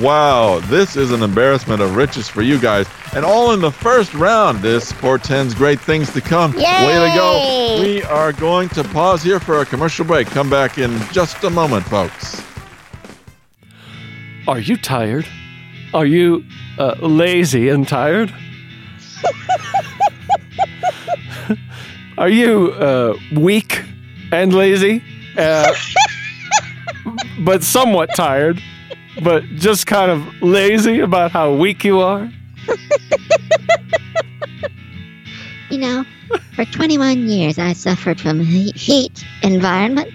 Wow, 0.00 0.58
this 0.60 0.96
is 0.96 1.12
an 1.12 1.22
embarrassment 1.22 1.80
of 1.80 1.94
riches 1.94 2.28
for 2.28 2.42
you 2.42 2.58
guys. 2.58 2.86
And 3.14 3.24
all 3.24 3.52
in 3.52 3.60
the 3.60 3.70
first 3.70 4.12
round. 4.14 4.58
This 4.58 4.92
portends 4.92 5.54
great 5.54 5.80
things 5.80 6.12
to 6.14 6.20
come. 6.20 6.52
Way 6.52 6.62
to 6.62 7.12
go. 7.14 7.78
We 7.80 8.02
are 8.02 8.32
going 8.32 8.68
to 8.70 8.82
pause 8.82 9.22
here 9.22 9.38
for 9.38 9.60
a 9.60 9.66
commercial 9.66 10.04
break. 10.04 10.26
Come 10.28 10.50
back 10.50 10.78
in 10.78 10.98
just 11.12 11.44
a 11.44 11.50
moment, 11.50 11.86
folks. 11.86 12.42
Are 14.48 14.58
you 14.58 14.76
tired? 14.76 15.26
Are 15.94 16.06
you 16.06 16.44
uh, 16.76 16.96
lazy 17.00 17.68
and 17.68 17.86
tired? 17.86 18.34
Are 22.18 22.28
you 22.28 22.72
uh, 22.72 23.16
weak 23.32 23.84
and 24.32 24.52
lazy? 24.52 25.02
Uh, 25.36 25.72
but 27.40 27.62
somewhat 27.62 28.10
tired, 28.16 28.60
but 29.22 29.44
just 29.56 29.86
kind 29.86 30.10
of 30.10 30.42
lazy 30.42 31.00
about 31.00 31.30
how 31.30 31.54
weak 31.54 31.84
you 31.84 32.00
are? 32.00 32.30
You 35.70 35.78
know, 35.80 36.04
for 36.54 36.64
21 36.66 37.26
years 37.28 37.58
I 37.58 37.72
suffered 37.72 38.20
from 38.20 38.38
he- 38.38 38.70
heat 38.76 39.24
environment. 39.42 40.12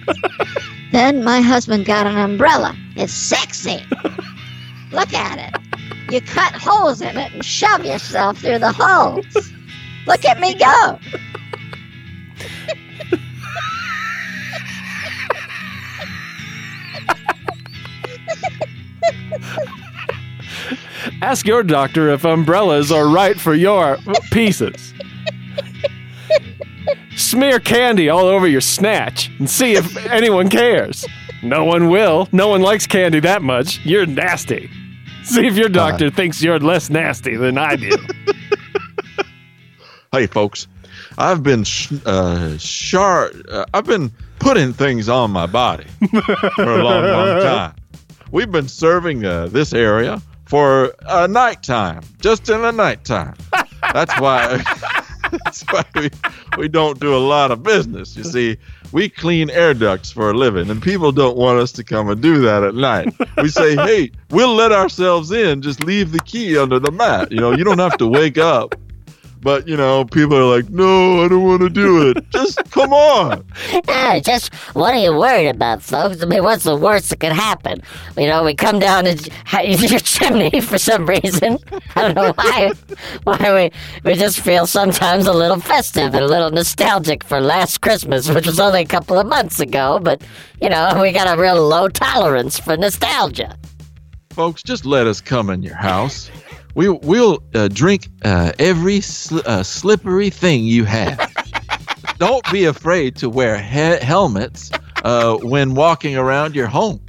then 0.93 1.21
my 1.23 1.41
husband 1.41 1.85
got 1.85 2.07
an 2.07 2.17
umbrella. 2.17 2.77
It's 2.95 3.11
sexy. 3.11 3.83
Look 4.93 5.13
at 5.13 5.37
it. 5.37 6.13
You 6.13 6.21
cut 6.21 6.53
holes 6.53 7.01
in 7.01 7.17
it 7.17 7.33
and 7.33 7.43
shove 7.43 7.83
yourself 7.83 8.37
through 8.37 8.59
the 8.59 8.71
holes. 8.71 9.51
Look 10.07 10.23
at 10.23 10.39
me 10.39 10.55
go. 10.55 10.97
Ask 21.21 21.45
your 21.47 21.63
doctor 21.63 22.09
if 22.09 22.25
umbrellas 22.25 22.91
are 22.91 23.07
right 23.07 23.39
for 23.39 23.53
your 23.53 23.97
pieces. 24.31 24.93
Smear 27.15 27.59
candy 27.59 28.09
all 28.09 28.25
over 28.25 28.47
your 28.47 28.61
snatch 28.61 29.29
and 29.39 29.49
see 29.49 29.73
if 29.73 29.95
anyone 30.07 30.49
cares. 30.49 31.05
No 31.43 31.63
one 31.65 31.89
will. 31.89 32.27
No 32.31 32.47
one 32.47 32.61
likes 32.61 32.87
candy 32.87 33.19
that 33.21 33.41
much. 33.41 33.79
You're 33.85 34.05
nasty. 34.05 34.69
See 35.23 35.45
if 35.45 35.55
your 35.55 35.69
doctor 35.69 36.09
thinks 36.09 36.41
you're 36.41 36.59
less 36.59 36.89
nasty 36.89 37.35
than 37.35 37.57
I 37.57 37.75
do. 37.75 37.91
Hey, 40.11 40.25
folks, 40.25 40.67
I've 41.19 41.43
been 41.43 41.63
sh- 41.63 41.91
uh, 42.03 42.57
shar- 42.57 43.29
uh, 43.47 43.65
I've 43.75 43.85
been 43.85 44.11
putting 44.39 44.73
things 44.73 45.07
on 45.07 45.29
my 45.29 45.45
body 45.45 45.85
for 46.55 46.79
a 46.79 46.83
long, 46.83 47.03
long 47.05 47.41
time. 47.43 47.75
We've 48.31 48.51
been 48.51 48.67
serving 48.67 49.25
uh, 49.25 49.47
this 49.47 49.73
area 49.73 50.21
for 50.45 50.93
a 51.01 51.27
nighttime, 51.27 52.03
just 52.19 52.49
in 52.49 52.61
the 52.61 52.71
nighttime. 52.71 53.35
That's 53.93 54.19
why. 54.19 54.63
That's 55.43 55.63
why 55.63 55.83
we, 55.95 56.09
we 56.57 56.67
don't 56.67 56.99
do 56.99 57.15
a 57.15 57.19
lot 57.19 57.51
of 57.51 57.61
business. 57.63 58.15
You 58.15 58.23
see, 58.23 58.57
we 58.91 59.09
clean 59.09 59.49
air 59.49 59.73
ducts 59.73 60.11
for 60.11 60.31
a 60.31 60.33
living, 60.33 60.69
and 60.69 60.81
people 60.81 61.11
don't 61.11 61.37
want 61.37 61.59
us 61.59 61.71
to 61.73 61.83
come 61.83 62.09
and 62.09 62.21
do 62.21 62.41
that 62.41 62.63
at 62.63 62.73
night. 62.73 63.13
We 63.37 63.49
say, 63.49 63.75
hey, 63.85 64.11
we'll 64.31 64.55
let 64.55 64.71
ourselves 64.71 65.31
in, 65.31 65.61
just 65.61 65.83
leave 65.83 66.11
the 66.11 66.19
key 66.19 66.57
under 66.57 66.79
the 66.79 66.91
mat. 66.91 67.31
You 67.31 67.39
know, 67.39 67.51
you 67.51 67.63
don't 67.63 67.79
have 67.79 67.97
to 67.97 68.07
wake 68.07 68.37
up. 68.37 68.75
But, 69.41 69.67
you 69.67 69.77
know, 69.77 70.03
people 70.03 70.35
are 70.35 70.45
like, 70.45 70.69
no, 70.69 71.23
I 71.23 71.29
don't 71.29 71.43
want 71.43 71.61
to 71.61 71.69
do 71.69 72.09
it. 72.09 72.29
Just 72.31 72.57
come 72.71 72.91
on. 72.91 73.45
Yeah, 73.87 74.19
just 74.19 74.53
what 74.75 74.93
are 74.93 74.99
you 74.99 75.15
worried 75.17 75.47
about, 75.47 75.81
folks? 75.81 76.21
I 76.21 76.25
mean, 76.25 76.43
what's 76.43 76.63
the 76.63 76.75
worst 76.75 77.09
that 77.09 77.19
could 77.19 77.31
happen? 77.31 77.81
You 78.17 78.27
know, 78.27 78.43
we 78.43 78.53
come 78.53 78.79
down 78.79 79.07
in 79.07 79.17
your 79.63 79.99
chimney 79.99 80.61
for 80.61 80.77
some 80.77 81.05
reason. 81.05 81.57
I 81.95 82.01
don't 82.01 82.15
know 82.15 82.33
why. 82.33 82.71
Why 83.23 83.71
we 84.03 84.09
we 84.09 84.15
just 84.15 84.39
feel 84.39 84.65
sometimes 84.65 85.25
a 85.27 85.33
little 85.33 85.59
festive 85.59 86.13
and 86.13 86.23
a 86.23 86.27
little 86.27 86.51
nostalgic 86.51 87.23
for 87.23 87.39
last 87.39 87.81
Christmas, 87.81 88.29
which 88.29 88.45
was 88.45 88.59
only 88.59 88.81
a 88.81 88.85
couple 88.85 89.17
of 89.17 89.27
months 89.27 89.59
ago. 89.59 89.99
But 90.01 90.21
you 90.61 90.69
know, 90.69 90.99
we 91.01 91.11
got 91.11 91.27
a 91.27 91.39
real 91.39 91.67
low 91.67 91.87
tolerance 91.87 92.59
for 92.59 92.75
nostalgia. 92.77 93.57
Folks, 94.31 94.63
just 94.63 94.85
let 94.85 95.07
us 95.07 95.21
come 95.21 95.49
in 95.49 95.61
your 95.63 95.75
house. 95.75 96.29
We, 96.75 96.89
we'll 96.89 97.43
uh, 97.53 97.67
drink 97.67 98.07
uh, 98.23 98.51
every 98.59 99.01
sl- 99.01 99.39
uh, 99.45 99.63
slippery 99.63 100.29
thing 100.29 100.63
you 100.63 100.85
have. 100.85 101.33
Don't 102.17 102.49
be 102.51 102.65
afraid 102.65 103.15
to 103.17 103.29
wear 103.29 103.57
he- 103.61 104.05
helmets 104.05 104.71
uh, 105.03 105.37
when 105.37 105.73
walking 105.75 106.15
around 106.17 106.55
your 106.55 106.67
home. 106.67 106.99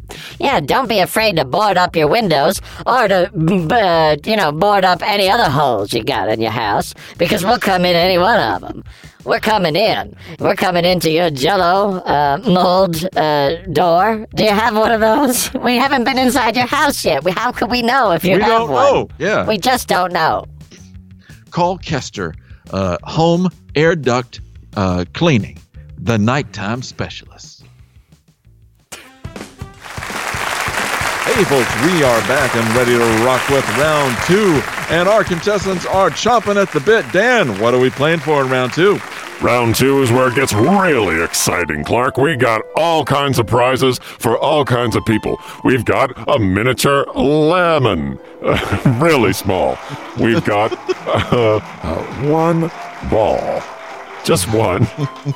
Yeah, 0.40 0.58
don't 0.60 0.88
be 0.88 0.98
afraid 0.98 1.36
to 1.36 1.44
board 1.44 1.76
up 1.76 1.94
your 1.94 2.08
windows 2.08 2.60
or 2.86 3.06
to, 3.06 3.30
uh, 3.72 4.16
you 4.24 4.36
know, 4.36 4.50
board 4.50 4.84
up 4.84 5.02
any 5.02 5.30
other 5.30 5.48
holes 5.50 5.92
you 5.92 6.02
got 6.02 6.28
in 6.28 6.40
your 6.40 6.50
house 6.50 6.94
because 7.18 7.44
we'll 7.44 7.58
come 7.58 7.84
in 7.84 7.94
any 7.94 8.18
one 8.18 8.40
of 8.40 8.60
them. 8.60 8.84
We're 9.24 9.40
coming 9.40 9.76
in. 9.76 10.14
We're 10.38 10.56
coming 10.56 10.84
into 10.84 11.10
your 11.10 11.30
jello 11.30 11.98
uh, 11.98 12.38
mold 12.44 13.04
uh, 13.16 13.56
door. 13.72 14.26
Do 14.34 14.44
you 14.44 14.50
have 14.50 14.74
one 14.76 14.92
of 14.92 15.00
those? 15.00 15.52
We 15.60 15.76
haven't 15.76 16.04
been 16.04 16.18
inside 16.18 16.56
your 16.56 16.66
house 16.66 17.04
yet. 17.04 17.22
We, 17.22 17.32
how 17.32 17.52
could 17.52 17.70
we 17.70 17.82
know 17.82 18.12
if 18.12 18.24
you 18.24 18.36
we 18.36 18.40
have 18.42 18.50
don't 18.50 18.70
one? 18.70 18.84
know. 18.94 19.08
Yeah. 19.18 19.46
We 19.46 19.58
just 19.58 19.88
don't 19.88 20.12
know. 20.12 20.46
Call 21.50 21.76
Kester 21.78 22.34
uh, 22.72 22.96
home 23.04 23.48
air 23.74 23.94
duct 23.94 24.40
uh, 24.76 25.04
cleaning, 25.12 25.58
the 25.98 26.16
nighttime 26.18 26.82
specialist. 26.82 27.59
Hey, 31.32 31.44
folks, 31.44 31.72
we 31.84 32.02
are 32.02 32.20
back 32.22 32.56
and 32.56 32.76
ready 32.76 32.90
to 32.90 33.24
rock 33.24 33.48
with 33.50 33.64
round 33.78 34.16
two, 34.26 34.60
and 34.92 35.08
our 35.08 35.22
contestants 35.22 35.86
are 35.86 36.10
chomping 36.10 36.60
at 36.60 36.72
the 36.72 36.80
bit. 36.80 37.10
Dan, 37.12 37.56
what 37.60 37.72
are 37.72 37.78
we 37.78 37.88
playing 37.88 38.18
for 38.18 38.42
in 38.42 38.50
round 38.50 38.72
two? 38.72 38.98
Round 39.40 39.76
two 39.76 40.02
is 40.02 40.10
where 40.10 40.26
it 40.26 40.34
gets 40.34 40.52
really 40.52 41.22
exciting, 41.22 41.84
Clark. 41.84 42.16
We 42.16 42.36
got 42.36 42.62
all 42.74 43.04
kinds 43.04 43.38
of 43.38 43.46
prizes 43.46 43.98
for 43.98 44.36
all 44.38 44.64
kinds 44.64 44.96
of 44.96 45.04
people. 45.04 45.40
We've 45.62 45.84
got 45.84 46.10
a 46.28 46.40
miniature 46.40 47.06
lemon, 47.14 48.18
really 49.00 49.32
small. 49.32 49.78
We've 50.18 50.44
got 50.44 50.72
uh, 51.32 51.60
uh, 51.62 52.04
one 52.28 52.72
ball, 53.08 53.62
just 54.24 54.52
one. 54.52 54.86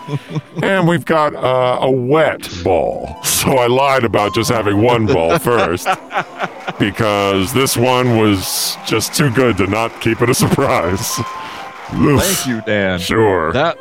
and 0.62 0.86
we've 0.86 1.04
got 1.04 1.34
uh, 1.34 1.78
a 1.80 1.90
wet 1.90 2.48
ball. 2.62 3.22
So 3.22 3.58
I 3.58 3.66
lied 3.66 4.04
about 4.04 4.34
just 4.34 4.50
having 4.50 4.82
one 4.82 5.06
ball 5.06 5.38
first 5.40 5.86
because 6.78 7.52
this 7.52 7.76
one 7.76 8.18
was 8.18 8.76
just 8.86 9.14
too 9.14 9.30
good 9.30 9.56
to 9.58 9.66
not 9.66 10.00
keep 10.00 10.22
it 10.22 10.30
a 10.30 10.34
surprise. 10.34 11.18
Oof. 11.94 12.22
Thank 12.22 12.46
you, 12.46 12.62
Dan. 12.62 12.98
Sure. 12.98 13.52
That 13.52 13.78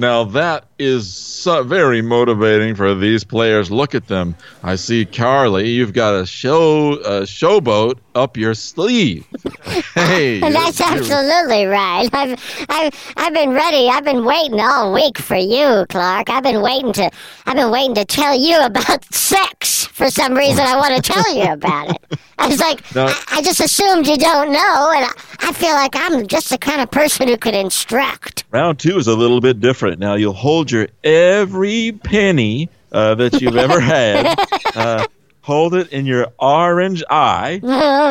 now 0.00 0.24
that 0.24 0.64
is 0.78 1.12
so 1.12 1.62
very 1.62 2.00
motivating 2.00 2.74
for 2.74 2.94
these 2.94 3.22
players. 3.22 3.70
Look 3.70 3.94
at 3.94 4.08
them. 4.08 4.34
I 4.62 4.76
see 4.76 5.04
Carly. 5.04 5.68
You've 5.68 5.92
got 5.92 6.14
a 6.14 6.24
show 6.24 6.94
a 7.00 7.22
showboat 7.24 7.98
up 8.14 8.38
your 8.38 8.54
sleeve. 8.54 9.26
hey, 10.06 10.40
That's 10.52 10.80
absolutely 10.80 11.66
right. 11.66 12.08
I've, 12.12 12.66
I've, 12.68 13.14
I've 13.16 13.34
been 13.34 13.50
ready. 13.50 13.88
I've 13.88 14.04
been 14.04 14.24
waiting 14.24 14.60
all 14.60 14.92
week 14.92 15.18
for 15.18 15.36
you, 15.36 15.86
Clark. 15.88 16.30
I've 16.30 16.42
been 16.42 16.62
waiting 16.62 16.92
to, 16.94 17.10
I've 17.46 17.56
been 17.56 17.70
waiting 17.70 17.94
to 17.94 18.04
tell 18.04 18.38
you 18.38 18.60
about 18.60 19.04
sex. 19.14 19.86
For 19.86 20.10
some 20.10 20.34
reason, 20.34 20.60
I 20.60 20.76
want 20.76 20.96
to 20.96 21.12
tell 21.12 21.34
you 21.34 21.52
about 21.52 21.90
it. 21.90 22.18
I 22.38 22.48
was 22.48 22.58
like, 22.58 22.94
No. 22.94 23.06
I, 23.06 23.22
I 23.32 23.42
just 23.42 23.60
assumed 23.60 24.06
you 24.06 24.16
don't 24.16 24.50
know, 24.50 24.92
and 24.94 25.04
I, 25.04 25.10
I 25.40 25.52
feel 25.52 25.72
like 25.72 25.94
I'm 25.94 26.26
just 26.26 26.48
the 26.48 26.56
kind 26.58 26.80
of 26.80 26.90
person 26.90 27.28
who 27.28 27.36
could 27.36 27.54
instruct. 27.54 28.44
Round 28.50 28.78
two 28.78 28.96
is 28.96 29.08
a 29.08 29.14
little 29.14 29.40
bit 29.40 29.60
different. 29.60 29.98
Now 29.98 30.14
you'll 30.14 30.32
hold 30.32 30.70
your 30.70 30.88
every 31.04 31.92
penny 31.92 32.70
uh, 32.92 33.14
that 33.16 33.40
you've 33.42 33.56
ever 33.56 33.78
had. 33.80 34.38
Uh, 34.74 35.06
hold 35.42 35.74
it 35.74 35.88
in 35.92 36.06
your 36.06 36.28
orange 36.38 37.02
eye 37.10 37.60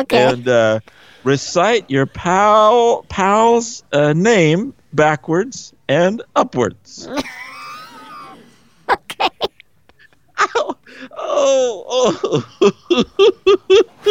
okay. 0.02 0.32
and 0.32 0.48
uh, 0.48 0.80
recite 1.24 1.90
your 1.90 2.06
pal 2.06 3.04
pal's 3.08 3.82
uh, 3.92 4.12
name 4.12 4.74
backwards 4.92 5.72
and 5.88 6.22
upwards. 6.36 7.08
okay. 8.90 9.28
Ow. 10.38 10.76
Oh, 11.16 11.84
oh. 11.88 12.44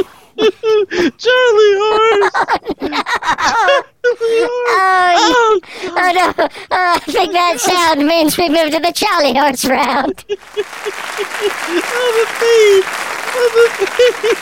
Charlie 0.40 1.76
horse. 1.76 2.32
Oh, 4.02 5.60
you- 5.84 5.92
oh 5.92 6.12
no! 6.16 6.34
Oh, 6.40 6.94
I 6.96 7.00
think 7.00 7.34
that 7.34 7.60
sound 7.60 8.08
means 8.08 8.38
we 8.38 8.48
move 8.48 8.72
to 8.72 8.80
the 8.80 8.94
Charlie 8.94 9.34
horse 9.38 9.66
round. 9.66 10.24
Oh, 10.30 10.36
the 12.16 12.26
thief. 12.40 12.86
Oh, 13.36 13.50
the 13.54 13.86
thief. 13.86 14.40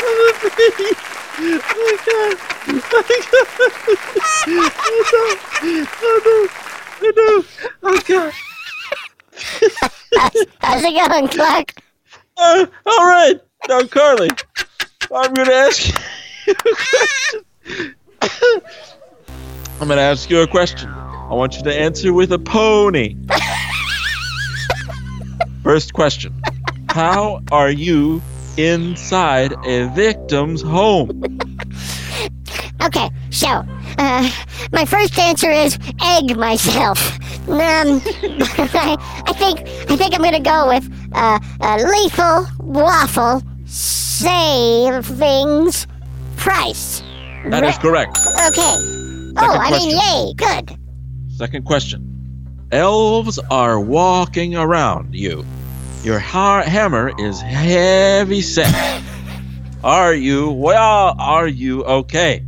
Oh, 0.00 0.32
the 0.42 0.50
thief. 0.50 1.13
Oh, 1.36 1.98
God. 2.06 2.36
Oh, 2.68 2.82
God. 2.86 4.60
Oh, 6.02 6.20
no. 6.24 6.48
Oh, 7.02 7.12
no. 7.16 7.44
Oh, 7.82 8.00
God. 8.06 8.32
How's 10.60 10.84
it 10.84 11.08
going, 11.08 11.28
Clark? 11.28 11.74
Uh, 12.36 12.66
all 12.86 13.06
right. 13.06 13.40
Now, 13.68 13.84
Carly, 13.86 14.28
I'm 15.12 15.34
going 15.34 15.48
to 15.48 15.54
ask 15.54 15.88
you 16.46 16.54
a 16.54 16.76
question. 16.76 17.44
I'm 19.80 19.88
going 19.88 19.98
to 19.98 20.02
ask 20.02 20.30
you 20.30 20.40
a 20.40 20.46
question. 20.46 20.88
I 20.90 21.34
want 21.34 21.56
you 21.56 21.64
to 21.64 21.74
answer 21.74 22.12
with 22.12 22.32
a 22.32 22.38
pony. 22.38 23.16
First 25.62 25.94
question 25.94 26.34
How 26.90 27.42
are 27.50 27.70
you 27.70 28.22
inside 28.56 29.54
a 29.64 29.88
victim's 29.94 30.62
home? 30.62 31.22
Okay, 32.82 33.08
so 33.30 33.64
uh, 33.98 34.30
my 34.72 34.84
first 34.84 35.18
answer 35.18 35.50
is 35.50 35.78
egg 36.02 36.36
myself. 36.36 37.18
Um, 37.48 37.58
I, 37.58 38.96
I 39.26 39.32
think 39.32 39.60
I 39.90 39.96
think 39.96 40.14
I'm 40.14 40.22
gonna 40.22 40.40
go 40.40 40.68
with 40.68 40.88
uh, 41.14 41.38
uh, 41.60 41.76
lethal 41.76 42.46
waffle 42.60 43.42
savings 43.64 44.26
price. 46.36 47.02
That 47.46 47.64
is 47.64 47.78
correct. 47.78 48.18
Okay. 48.18 48.76
oh, 49.38 49.58
I 49.60 49.70
mean, 49.70 49.90
yay, 49.90 50.34
good. 50.36 50.76
Second 51.28 51.64
question. 51.64 52.10
Elves 52.70 53.38
are 53.50 53.78
walking 53.80 54.56
around 54.56 55.14
you. 55.14 55.44
Your 56.04 56.18
ha- 56.18 56.62
hammer 56.62 57.12
is 57.18 57.40
heavy 57.40 58.42
set. 58.42 59.02
Are 59.82 60.14
you, 60.14 60.50
well, 60.50 61.14
are 61.18 61.48
you 61.48 61.82
okay? 61.84 62.44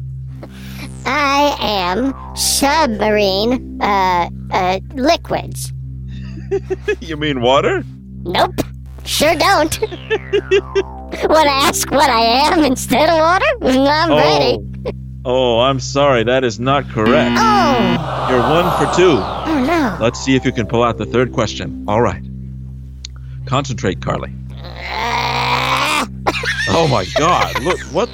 I 1.06 1.56
am 1.60 2.14
submarine 2.36 3.80
uh, 3.80 4.28
uh, 4.52 4.80
liquids. 4.94 5.72
You 7.00 7.16
mean 7.16 7.40
water? 7.40 7.82
Nope, 8.22 8.54
sure 9.04 9.34
don't. 9.34 9.80
Want 9.80 11.48
to 11.48 11.50
ask 11.50 11.90
what 11.90 12.08
I 12.08 12.20
am 12.20 12.62
instead 12.62 13.08
of 13.08 13.18
water? 13.18 13.46
I'm 13.62 14.10
ready. 14.10 14.58
Oh, 15.24 15.58
I'm 15.60 15.80
sorry, 15.80 16.22
that 16.24 16.44
is 16.44 16.60
not 16.60 16.88
correct. 16.90 17.36
Oh, 17.38 18.26
You're 18.30 18.40
one 18.40 18.70
for 18.78 18.96
two. 18.96 19.18
oh 19.18 19.64
no. 19.66 19.96
Let's 20.00 20.20
see 20.20 20.36
if 20.36 20.44
you 20.44 20.52
can 20.52 20.66
pull 20.66 20.84
out 20.84 20.98
the 20.98 21.06
third 21.06 21.32
question. 21.32 21.84
All 21.88 22.00
right. 22.00 22.22
Concentrate, 23.46 24.00
Carly. 24.00 24.32
Oh 26.68 26.88
my 26.90 27.06
God! 27.16 27.62
Look 27.62 27.78
what 27.92 28.08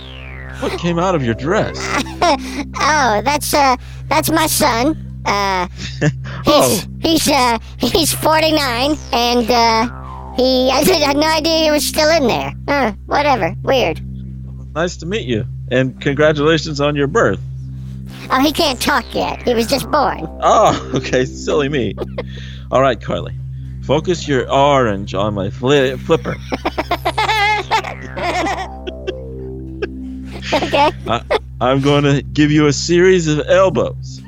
what 0.60 0.78
came 0.78 0.98
out 0.98 1.14
of 1.14 1.24
your 1.24 1.34
dress. 1.34 1.76
oh, 2.22 3.20
that's 3.24 3.52
uh, 3.54 3.76
that's 4.08 4.30
my 4.30 4.46
son. 4.46 5.08
Uh, 5.24 5.66
he's 6.00 6.12
Oh. 6.46 6.80
he's 7.00 7.28
uh, 7.28 7.58
he's 7.78 8.12
49, 8.12 8.96
and 9.12 9.50
uh, 9.50 10.34
he 10.36 10.70
I 10.70 10.84
had 10.84 11.16
no 11.16 11.26
idea 11.26 11.64
he 11.64 11.70
was 11.70 11.86
still 11.86 12.08
in 12.10 12.26
there. 12.28 12.52
Uh, 12.68 12.92
whatever, 13.06 13.54
weird. 13.62 14.00
Nice 14.74 14.96
to 14.98 15.06
meet 15.06 15.26
you, 15.26 15.44
and 15.70 15.98
congratulations 16.00 16.80
on 16.80 16.94
your 16.94 17.06
birth. 17.06 17.40
Oh, 18.30 18.40
he 18.40 18.52
can't 18.52 18.80
talk 18.80 19.04
yet. 19.14 19.42
He 19.42 19.54
was 19.54 19.66
just 19.66 19.90
born. 19.90 20.26
Oh, 20.42 20.92
okay, 20.96 21.24
silly 21.24 21.68
me. 21.68 21.94
All 22.70 22.80
right, 22.80 23.00
Carly, 23.00 23.34
focus 23.82 24.26
your 24.26 24.50
orange 24.50 25.14
on 25.14 25.34
my 25.34 25.48
fli- 25.48 25.98
flipper. 25.98 26.36
okay. 30.54 30.90
I, 31.06 31.22
I'm 31.60 31.80
going 31.80 32.04
to 32.04 32.22
give 32.22 32.50
you 32.50 32.66
a 32.66 32.72
series 32.72 33.28
of 33.28 33.46
elbows. 33.48 34.20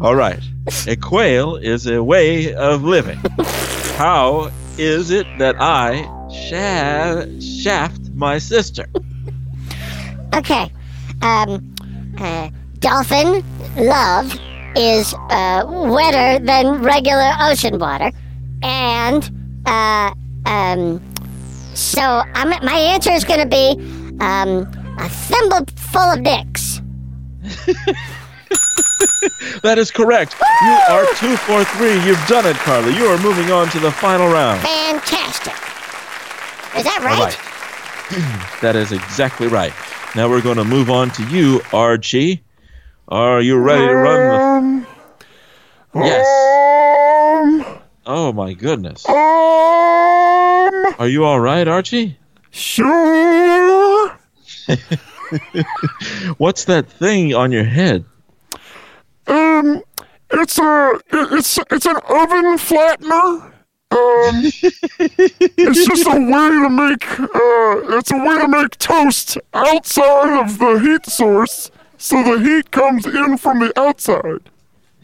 All 0.00 0.16
right. 0.16 0.42
A 0.88 0.96
quail 0.96 1.54
is 1.56 1.86
a 1.86 2.02
way 2.02 2.52
of 2.54 2.82
living. 2.82 3.18
How 3.96 4.50
is 4.76 5.10
it 5.10 5.26
that 5.38 5.54
I 5.60 6.02
sha- 6.28 7.26
shaft 7.40 8.10
my 8.14 8.38
sister? 8.38 8.88
Okay. 10.34 10.72
Um, 11.20 11.72
uh, 12.18 12.50
dolphin 12.82 13.42
love 13.76 14.38
is 14.76 15.14
uh, 15.30 15.64
wetter 15.66 16.44
than 16.44 16.82
regular 16.82 17.32
ocean 17.40 17.78
water, 17.78 18.12
and 18.62 19.30
uh, 19.64 20.12
um, 20.46 21.00
so 21.74 22.02
I'm, 22.02 22.50
my 22.64 22.74
answer 22.74 23.10
is 23.10 23.24
going 23.24 23.40
to 23.40 23.46
be 23.46 23.72
um, 24.20 24.70
a 24.98 25.08
thimble 25.08 25.64
full 25.76 26.12
of 26.12 26.22
dicks. 26.22 26.80
That 29.62 29.78
is 29.78 29.90
correct. 29.90 30.34
You 30.62 30.78
are 30.90 31.06
two 31.14 31.36
for 31.36 31.64
three. 31.64 31.94
You've 32.04 32.24
done 32.26 32.46
it, 32.46 32.56
Carly. 32.56 32.94
You 32.96 33.06
are 33.06 33.18
moving 33.22 33.50
on 33.50 33.68
to 33.68 33.78
the 33.78 33.92
final 33.92 34.28
round. 34.28 34.60
Fantastic. 34.60 35.52
Is 36.76 36.84
that 36.84 37.00
right? 37.02 37.18
right. 37.18 38.60
that 38.60 38.74
is 38.74 38.92
exactly 38.92 39.46
right. 39.46 39.72
Now 40.16 40.28
we're 40.28 40.42
going 40.42 40.56
to 40.56 40.64
move 40.64 40.90
on 40.90 41.10
to 41.12 41.26
you, 41.28 41.60
Archie. 41.72 42.42
Are 43.12 43.40
you 43.42 43.58
ready 43.58 43.86
to 43.86 43.94
run 43.94 44.86
the. 45.92 46.00
Yes. 46.00 46.26
Oh 48.06 48.32
my 48.32 48.54
goodness. 48.54 49.04
Are 49.06 51.06
you 51.06 51.26
all 51.26 51.38
right, 51.38 51.68
Archie? 51.68 52.16
Sure. 52.52 54.18
What's 56.38 56.64
that 56.64 56.88
thing 56.88 57.34
on 57.34 57.52
your 57.52 57.64
head? 57.64 58.06
Um, 59.26 59.82
it's 60.30 60.58
a 60.58 60.98
it's 61.12 61.58
it's 61.70 61.84
an 61.84 61.96
oven 62.08 62.56
flattener. 62.56 63.52
Um, 63.90 63.90
it's 64.98 65.86
just 65.86 66.06
a 66.06 66.18
way 66.18 66.48
to 66.48 66.70
make 66.70 67.20
uh, 67.20 67.98
it's 67.98 68.10
a 68.10 68.16
way 68.16 68.38
to 68.38 68.48
make 68.48 68.78
toast 68.78 69.36
outside 69.52 70.40
of 70.42 70.58
the 70.58 70.78
heat 70.78 71.04
source, 71.04 71.70
so 72.02 72.20
the 72.24 72.40
heat 72.42 72.70
comes 72.72 73.06
in 73.06 73.36
from 73.38 73.60
the 73.60 73.72
outside. 73.78 74.50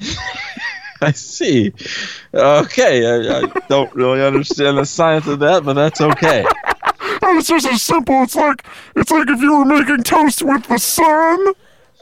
I 1.00 1.12
see. 1.12 1.72
Okay, 2.34 3.06
I, 3.06 3.38
I 3.38 3.42
don't 3.68 3.94
really 3.94 4.20
understand 4.20 4.78
the 4.78 4.84
science 4.84 5.28
of 5.28 5.38
that, 5.38 5.64
but 5.64 5.74
that's 5.74 6.00
okay. 6.00 6.44
It's 7.30 7.48
just 7.48 7.66
as 7.66 7.82
simple. 7.82 8.22
It's 8.22 8.34
like 8.34 8.64
it's 8.96 9.10
like 9.10 9.28
if 9.28 9.40
you 9.42 9.58
were 9.58 9.64
making 9.64 10.02
toast 10.02 10.42
with 10.42 10.66
the 10.66 10.78
sun, 10.78 11.52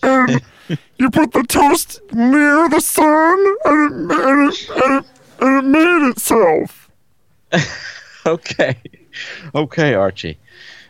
and 0.03 0.41
you 0.99 1.11
put 1.11 1.33
the 1.33 1.43
toast 1.43 2.01
near 2.13 2.69
the 2.69 2.79
sun, 2.79 3.57
and 3.65 4.11
it 4.11 4.19
and 4.19 4.53
it 4.53 4.71
and 4.71 4.95
it, 4.95 5.05
and 5.41 5.59
it 5.59 5.69
made 5.69 6.11
itself. 6.11 6.91
Okay. 8.25 8.77
Okay, 9.55 9.95
Archie. 9.95 10.39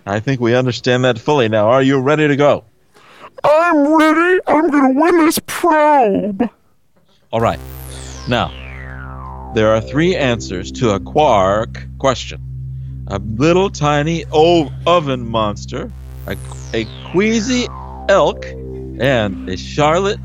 I 0.06 0.20
think 0.20 0.40
we 0.40 0.54
understand 0.54 1.04
that 1.04 1.18
fully 1.18 1.48
now. 1.48 1.68
Are 1.68 1.82
you 1.82 1.98
ready 2.00 2.28
to 2.28 2.36
go? 2.36 2.64
I'm 3.48 3.96
ready. 3.96 4.40
I'm 4.46 4.70
gonna 4.70 5.00
win 5.00 5.18
this 5.18 5.38
probe. 5.46 6.48
All 7.32 7.40
right. 7.40 7.60
Now, 8.28 8.50
there 9.54 9.74
are 9.74 9.80
three 9.80 10.16
answers 10.16 10.72
to 10.72 10.90
a 10.90 11.00
quark 11.00 11.86
question 11.98 12.42
a 13.08 13.18
little 13.18 13.70
tiny 13.70 14.24
o- 14.32 14.70
oven 14.84 15.28
monster, 15.28 15.92
a, 16.26 16.36
a 16.74 16.84
queasy 17.12 17.68
elk, 18.08 18.44
and 18.46 19.48
a 19.48 19.56
Charlotte 19.56 20.18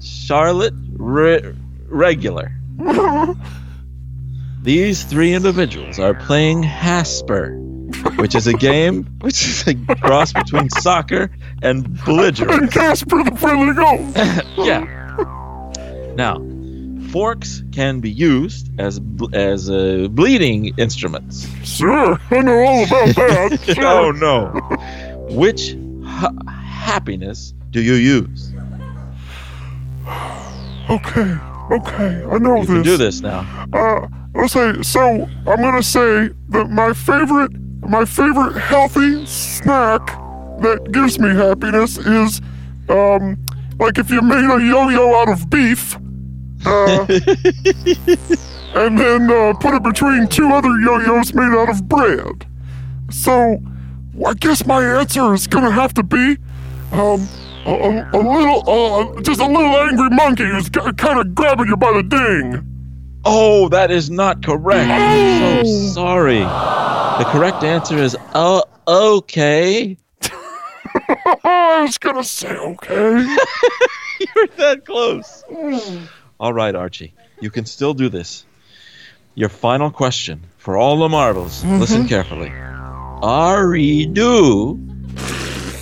Charlotte 0.00 0.74
re- 0.92 1.54
regular. 1.88 2.52
These 4.62 5.04
three 5.04 5.34
individuals 5.34 5.98
are 5.98 6.14
playing 6.14 6.62
Hasper, 6.62 7.56
which 8.18 8.34
is 8.34 8.46
a 8.46 8.52
game 8.52 9.04
which 9.20 9.44
is 9.44 9.66
a 9.66 9.74
cross 9.96 10.32
between 10.32 10.68
soccer 10.70 11.30
and 11.62 11.86
belligerent. 12.04 12.62
And 12.62 12.72
Casper 12.72 13.22
the 13.24 13.36
friendly 13.36 13.74
ghost. 13.74 14.16
yeah. 14.58 14.84
Now, 16.14 16.38
forks 17.10 17.62
can 17.72 18.00
be 18.00 18.10
used 18.10 18.68
as 18.80 19.00
as 19.32 19.70
uh, 19.70 20.08
bleeding 20.10 20.72
instruments. 20.78 21.46
Sure, 21.64 22.18
I 22.30 22.40
know 22.40 22.58
all 22.64 22.84
about 22.84 23.14
that. 23.16 23.60
Sure. 23.74 23.84
Oh 23.86 24.10
no! 24.10 24.48
Which 25.34 25.76
ha- 26.04 26.32
happiness 26.48 27.54
do 27.70 27.80
you 27.80 27.94
use? 27.94 28.52
Okay, 30.90 31.36
okay, 31.70 32.24
I 32.32 32.38
know 32.38 32.60
You 32.60 32.66
can 32.66 32.74
this. 32.76 32.84
do 32.86 32.96
this 32.96 33.20
now. 33.20 33.40
Uh, 33.74 34.08
let's 34.34 34.54
say 34.54 34.80
so. 34.82 35.28
I'm 35.46 35.60
gonna 35.60 35.82
say 35.82 36.30
that 36.48 36.70
my 36.70 36.94
favorite, 36.94 37.52
my 37.82 38.06
favorite 38.06 38.56
healthy 38.58 39.26
snack 39.26 40.00
that 40.62 40.92
gives 40.92 41.18
me 41.18 41.34
happiness 41.34 41.98
is, 41.98 42.40
um, 42.88 43.36
like 43.78 43.98
if 43.98 44.10
you 44.10 44.20
made 44.22 44.44
a 44.44 44.60
yo-yo 44.64 45.14
out 45.20 45.28
of 45.28 45.48
beef, 45.50 45.96
uh, 46.66 47.06
and 48.74 48.98
then 48.98 49.30
uh, 49.30 49.54
put 49.60 49.74
it 49.74 49.82
between 49.82 50.26
two 50.28 50.48
other 50.48 50.70
yo-yos 50.80 51.34
made 51.34 51.56
out 51.56 51.68
of 51.68 51.88
bread. 51.88 52.46
So, 53.10 53.58
I 54.26 54.34
guess 54.34 54.66
my 54.66 54.84
answer 54.84 55.32
is 55.34 55.46
gonna 55.46 55.70
have 55.70 55.94
to 55.94 56.02
be, 56.02 56.36
um. 56.92 57.26
A, 57.66 57.70
a, 57.70 58.10
a 58.14 58.20
little, 58.22 58.62
uh, 58.66 59.20
just 59.20 59.40
a 59.40 59.46
little 59.46 59.76
angry 59.76 60.08
monkey 60.08 60.44
who's 60.44 60.70
kind 60.70 61.18
of 61.20 61.34
grabbing 61.34 61.66
you 61.66 61.76
by 61.76 61.92
the 61.92 62.02
ding. 62.02 62.64
Oh, 63.26 63.68
that 63.68 63.90
is 63.90 64.08
not 64.08 64.42
correct. 64.42 64.88
I'm 64.90 65.66
so 65.66 65.92
sorry. 65.92 66.38
The 66.38 67.24
correct 67.30 67.62
answer 67.64 67.98
is 67.98 68.16
uh, 68.32 68.62
okay. 68.86 69.98
Oh, 71.50 71.78
I 71.78 71.82
was 71.82 71.96
gonna 71.96 72.24
say 72.24 72.54
okay. 72.54 72.94
You're 74.20 74.46
that 74.58 74.84
close. 74.84 75.44
All 76.40 76.52
right, 76.52 76.74
Archie. 76.74 77.14
You 77.40 77.50
can 77.50 77.64
still 77.64 77.94
do 77.94 78.10
this. 78.10 78.44
Your 79.34 79.48
final 79.48 79.90
question 79.90 80.42
for 80.58 80.76
all 80.76 80.98
the 80.98 81.08
marbles. 81.08 81.62
Mm-hmm. 81.62 81.78
Listen 81.78 82.06
carefully. 82.06 82.52
Ari 83.22 84.06
do. 84.06 84.78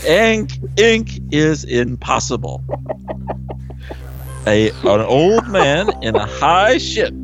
Ink, 0.06 0.50
ink 0.78 1.18
is 1.32 1.64
impossible. 1.64 2.62
A, 4.46 4.70
an 4.70 5.00
old 5.00 5.48
man 5.48 5.90
in 6.02 6.14
a 6.14 6.26
high 6.26 6.78
ship 6.78 7.14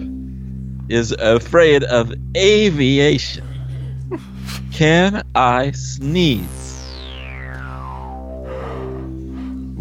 is 0.88 1.12
afraid 1.12 1.84
of 1.84 2.12
aviation. 2.36 3.44
Can 4.72 5.22
I 5.34 5.70
sneeze? 5.70 6.61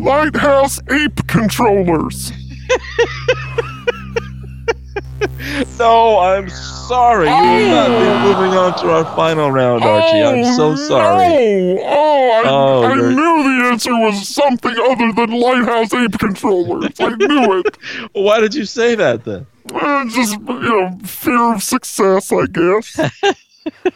Lighthouse 0.02 0.80
ape 0.90 1.28
controllers. 1.28 2.32
No, 5.78 6.18
I'm 6.20 6.50
sorry. 6.50 7.28
You 7.28 7.34
will 7.34 7.70
not 7.70 7.88
be 7.90 8.28
moving 8.28 8.58
on 8.58 8.80
to 8.80 8.92
our 8.92 9.16
final 9.16 9.52
round, 9.52 9.84
Archie. 9.84 10.22
I'm 10.22 10.44
so 10.56 10.76
sorry. 10.76 11.76
No. 11.76 11.82
Oh, 11.84 12.32
I, 12.32 12.44
Oh, 12.50 12.84
I 12.84 12.96
knew 12.96 13.44
the 13.44 13.70
answer 13.72 13.92
was 13.92 14.28
something 14.28 14.72
other 14.90 15.12
than 15.14 15.40
Lighthouse 15.40 15.94
ape 15.94 16.18
controllers. 16.18 17.00
I 17.00 17.10
knew 17.16 17.60
it. 17.60 17.78
Why 18.14 18.40
did 18.40 18.56
you 18.56 18.66
say 18.66 18.96
that 18.96 19.24
then? 19.24 19.46
Uh, 19.74 20.06
just 20.10 20.34
you 20.40 20.40
know, 20.60 20.98
fear 21.04 21.54
of 21.54 21.62
success, 21.64 22.32
I 22.32 22.46
guess. 22.48 23.00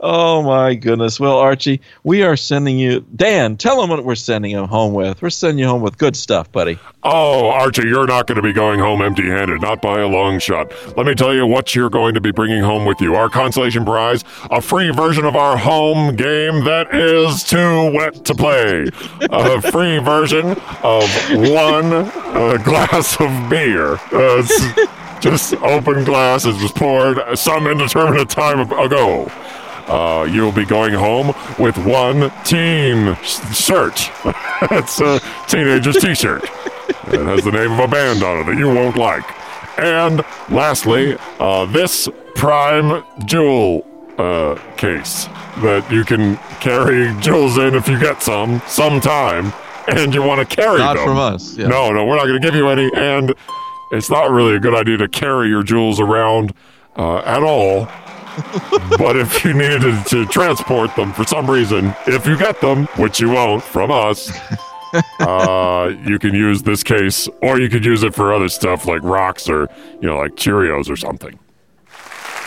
Oh 0.00 0.42
my 0.42 0.74
goodness. 0.76 1.18
Well, 1.18 1.38
Archie, 1.38 1.80
we 2.04 2.22
are 2.22 2.36
sending 2.36 2.78
you. 2.78 3.04
Dan, 3.16 3.56
tell 3.56 3.82
him 3.82 3.90
what 3.90 4.04
we're 4.04 4.14
sending 4.14 4.52
him 4.52 4.68
home 4.68 4.94
with. 4.94 5.20
We're 5.20 5.30
sending 5.30 5.58
you 5.58 5.66
home 5.66 5.82
with 5.82 5.98
good 5.98 6.14
stuff, 6.14 6.52
buddy. 6.52 6.78
Oh, 7.02 7.48
Archie, 7.48 7.88
you're 7.88 8.06
not 8.06 8.28
going 8.28 8.36
to 8.36 8.42
be 8.42 8.52
going 8.52 8.78
home 8.78 9.02
empty 9.02 9.24
handed, 9.24 9.60
not 9.60 9.82
by 9.82 10.00
a 10.00 10.06
long 10.06 10.38
shot. 10.38 10.72
Let 10.96 11.06
me 11.06 11.14
tell 11.14 11.34
you 11.34 11.46
what 11.46 11.74
you're 11.74 11.90
going 11.90 12.14
to 12.14 12.20
be 12.20 12.30
bringing 12.30 12.62
home 12.62 12.84
with 12.84 13.00
you. 13.00 13.16
Our 13.16 13.28
consolation 13.28 13.84
prize, 13.84 14.22
a 14.50 14.60
free 14.60 14.90
version 14.90 15.24
of 15.24 15.34
our 15.34 15.56
home 15.56 16.14
game 16.14 16.64
that 16.64 16.94
is 16.94 17.42
too 17.42 17.92
wet 17.92 18.24
to 18.26 18.34
play. 18.34 18.88
A 19.30 19.60
free 19.72 19.98
version 19.98 20.56
of 20.82 21.10
one 21.50 21.92
uh, 21.92 22.58
glass 22.64 23.20
of 23.20 23.50
beer. 23.50 23.94
Uh, 24.12 24.46
just 25.20 25.54
open 25.54 26.04
glass. 26.04 26.44
It 26.44 26.60
was 26.62 26.72
poured 26.72 27.18
some 27.38 27.66
indeterminate 27.66 28.28
time 28.28 28.60
ago. 28.60 29.30
Uh, 29.86 30.24
you'll 30.30 30.52
be 30.52 30.66
going 30.66 30.92
home 30.92 31.28
with 31.58 31.76
one 31.78 32.30
team 32.44 33.16
sh- 33.22 33.40
shirt. 33.56 34.10
it's 34.70 35.00
a 35.00 35.18
teenager's 35.48 35.96
t-shirt. 35.96 36.44
It 36.44 37.20
has 37.20 37.42
the 37.42 37.50
name 37.52 37.72
of 37.72 37.78
a 37.78 37.88
band 37.88 38.22
on 38.22 38.40
it 38.40 38.44
that 38.52 38.58
you 38.58 38.68
won't 38.68 38.96
like. 38.98 39.24
And 39.78 40.22
lastly, 40.50 41.16
uh, 41.40 41.64
this 41.66 42.06
prime 42.34 43.02
jewel 43.24 43.86
uh, 44.18 44.56
case 44.76 45.24
that 45.62 45.90
you 45.90 46.04
can 46.04 46.36
carry 46.60 47.18
jewels 47.20 47.56
in 47.56 47.74
if 47.74 47.88
you 47.88 47.98
get 47.98 48.22
some 48.22 48.60
sometime, 48.66 49.52
and 49.86 50.12
you 50.14 50.22
want 50.22 50.46
to 50.46 50.56
carry 50.56 50.78
Not 50.78 50.96
them. 50.96 51.06
from 51.06 51.16
us. 51.16 51.56
Yeah. 51.56 51.68
No, 51.68 51.92
no, 51.92 52.04
we're 52.04 52.16
not 52.16 52.26
going 52.26 52.40
to 52.40 52.46
give 52.46 52.54
you 52.54 52.68
any, 52.68 52.90
and 52.94 53.34
it's 53.92 54.10
not 54.10 54.30
really 54.30 54.54
a 54.54 54.60
good 54.60 54.74
idea 54.74 54.96
to 54.98 55.08
carry 55.08 55.48
your 55.48 55.62
jewels 55.62 56.00
around 56.00 56.52
uh, 56.96 57.18
at 57.18 57.42
all. 57.42 57.88
but 58.98 59.16
if 59.16 59.44
you 59.44 59.52
needed 59.52 59.80
to, 59.80 60.04
to 60.04 60.26
transport 60.26 60.94
them 60.94 61.12
for 61.12 61.24
some 61.24 61.50
reason, 61.50 61.94
if 62.06 62.26
you 62.26 62.36
get 62.36 62.60
them, 62.60 62.86
which 62.96 63.18
you 63.20 63.30
won't 63.30 63.62
from 63.62 63.90
us, 63.90 64.30
uh, 65.20 65.92
you 66.04 66.18
can 66.18 66.34
use 66.34 66.62
this 66.62 66.82
case, 66.82 67.28
or 67.42 67.60
you 67.60 67.68
could 67.68 67.84
use 67.84 68.02
it 68.02 68.14
for 68.14 68.32
other 68.32 68.48
stuff 68.48 68.86
like 68.86 69.02
rocks 69.02 69.48
or 69.48 69.68
you 70.00 70.08
know, 70.08 70.18
like 70.18 70.36
Cheerios 70.36 70.88
or 70.88 70.96
something. 70.96 71.38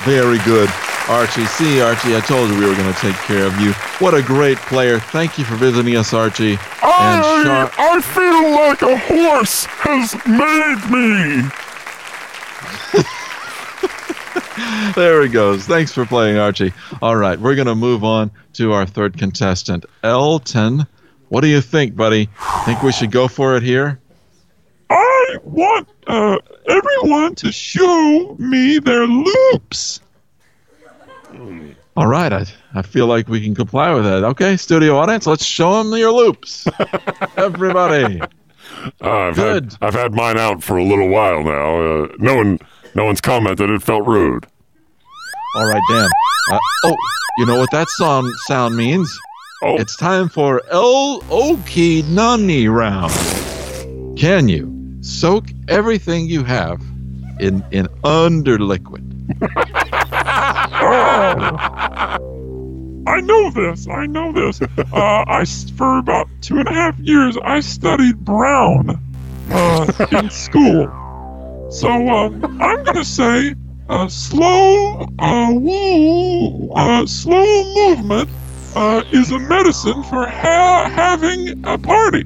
Very 0.06 0.40
good. 0.40 0.70
Archie, 1.08 1.46
see, 1.46 1.82
Archie, 1.82 2.16
I 2.16 2.22
told 2.22 2.50
you 2.50 2.58
we 2.58 2.66
were 2.68 2.76
going 2.76 2.92
to 2.94 3.00
take 3.00 3.16
care 3.16 3.46
of 3.46 3.60
you. 3.60 3.74
What 4.00 4.14
a 4.14 4.22
great 4.22 4.58
player. 4.58 5.00
Thank 5.00 5.38
you 5.38 5.44
for 5.46 5.56
visiting 5.56 5.96
us, 5.96 6.14
Archie. 6.14 6.54
And 6.54 6.60
I, 6.84 7.44
Char- 7.44 7.72
I 7.78 8.02
feel 8.02 8.52
like 8.52 8.82
a 8.82 8.98
horse 8.98 9.66
has 9.66 10.14
made 10.26 10.90
me. 10.90 11.50
there 14.96 15.22
he 15.24 15.30
goes. 15.30 15.66
Thanks 15.66 15.92
for 15.92 16.06
playing, 16.06 16.38
Archie. 16.38 16.74
All 17.02 17.16
right, 17.16 17.40
we're 17.40 17.56
going 17.56 17.68
to 17.68 17.76
move 17.76 18.04
on 18.04 18.32
to 18.54 18.74
our 18.74 18.86
third 18.86 19.18
contestant, 19.18 19.86
Elton. 20.04 20.86
What 21.30 21.42
do 21.42 21.48
you 21.48 21.62
think, 21.62 21.96
buddy? 21.96 22.28
Think 22.66 22.84
we 22.84 22.92
should 22.92 23.12
go 23.12 23.28
for 23.28 23.56
it 23.56 23.64
here? 23.64 24.01
I 25.34 25.38
want 25.44 25.88
uh, 26.08 26.38
everyone 26.67 27.36
to 27.36 27.52
show 27.52 28.36
me 28.39 28.80
their 28.80 29.06
loops. 29.08 30.02
All 31.96 32.08
right, 32.08 32.32
I, 32.34 32.46
I 32.74 32.82
feel 32.82 33.08
like 33.08 33.28
we 33.28 33.41
can 33.41 33.54
comply 33.56 33.94
with 33.94 34.04
that. 34.06 34.24
Okay, 34.24 34.58
studio 34.58 34.98
audience, 34.98 35.28
let's 35.28 35.46
show 35.46 35.82
them 35.82 35.94
your 35.98 36.12
loops. 36.12 36.67
Everybody. 37.38 38.22
Uh, 38.22 38.28
I've 39.02 39.36
Good. 39.36 39.63
had 39.74 39.78
I've 39.82 39.94
had 39.94 40.13
mine 40.13 40.38
out 40.38 40.63
for 40.63 40.78
a 40.78 40.84
little 40.84 41.10
while 41.10 41.44
now. 41.44 41.82
Uh, 42.04 42.08
no 42.20 42.36
one 42.36 42.60
no 42.96 43.06
one's 43.06 43.22
commented 43.22 43.70
it 43.70 43.82
felt 43.84 44.06
rude. 44.08 44.46
All 45.56 45.65
right, 45.67 45.82
Dan. 45.91 46.10
Uh, 46.52 46.60
oh, 46.86 46.96
you 47.38 47.46
know 47.46 47.60
what 47.60 47.70
that 47.72 47.89
song 47.89 48.32
sound 48.48 48.76
means? 48.76 49.15
Oh, 49.63 49.78
It's 49.78 49.96
time 49.96 50.30
for 50.30 50.62
El 50.72 51.22
Oki 51.30 52.02
Nani 52.04 52.67
round. 52.67 53.12
Can 54.17 54.48
you 54.48 54.67
soak 55.02 55.46
everything 55.68 56.28
you 56.28 56.44
have 56.44 56.82
in 57.40 57.64
in 57.72 57.88
under 58.04 58.60
liquid? 58.60 59.04
I 63.08 63.20
know 63.24 63.50
this. 63.52 63.88
I 63.88 64.06
know 64.06 64.32
this. 64.32 64.62
Uh, 64.62 65.24
I 65.28 65.46
for 65.76 65.98
about 65.98 66.28
two 66.42 66.60
and 66.60 66.68
a 66.68 66.74
half 66.74 66.98
years 67.00 67.38
I 67.44 67.60
studied 67.60 68.20
Brown 68.24 69.00
uh, 69.50 69.92
in 70.12 70.30
school. 70.30 70.88
So 71.72 71.90
um, 71.90 72.62
I'm 72.62 72.84
gonna 72.84 73.06
say 73.06 73.56
uh, 73.90 74.08
slow, 74.08 75.08
uh, 75.20 75.52
woo, 75.52 76.72
uh, 76.74 77.06
slow 77.06 77.74
movement 77.74 78.30
uh, 78.76 79.04
is 79.12 79.32
a 79.32 79.40
medicine 79.40 80.04
for 80.04 80.26
ha- 80.28 80.90
having 80.94 81.64
a 81.66 81.78
party. 81.78 82.26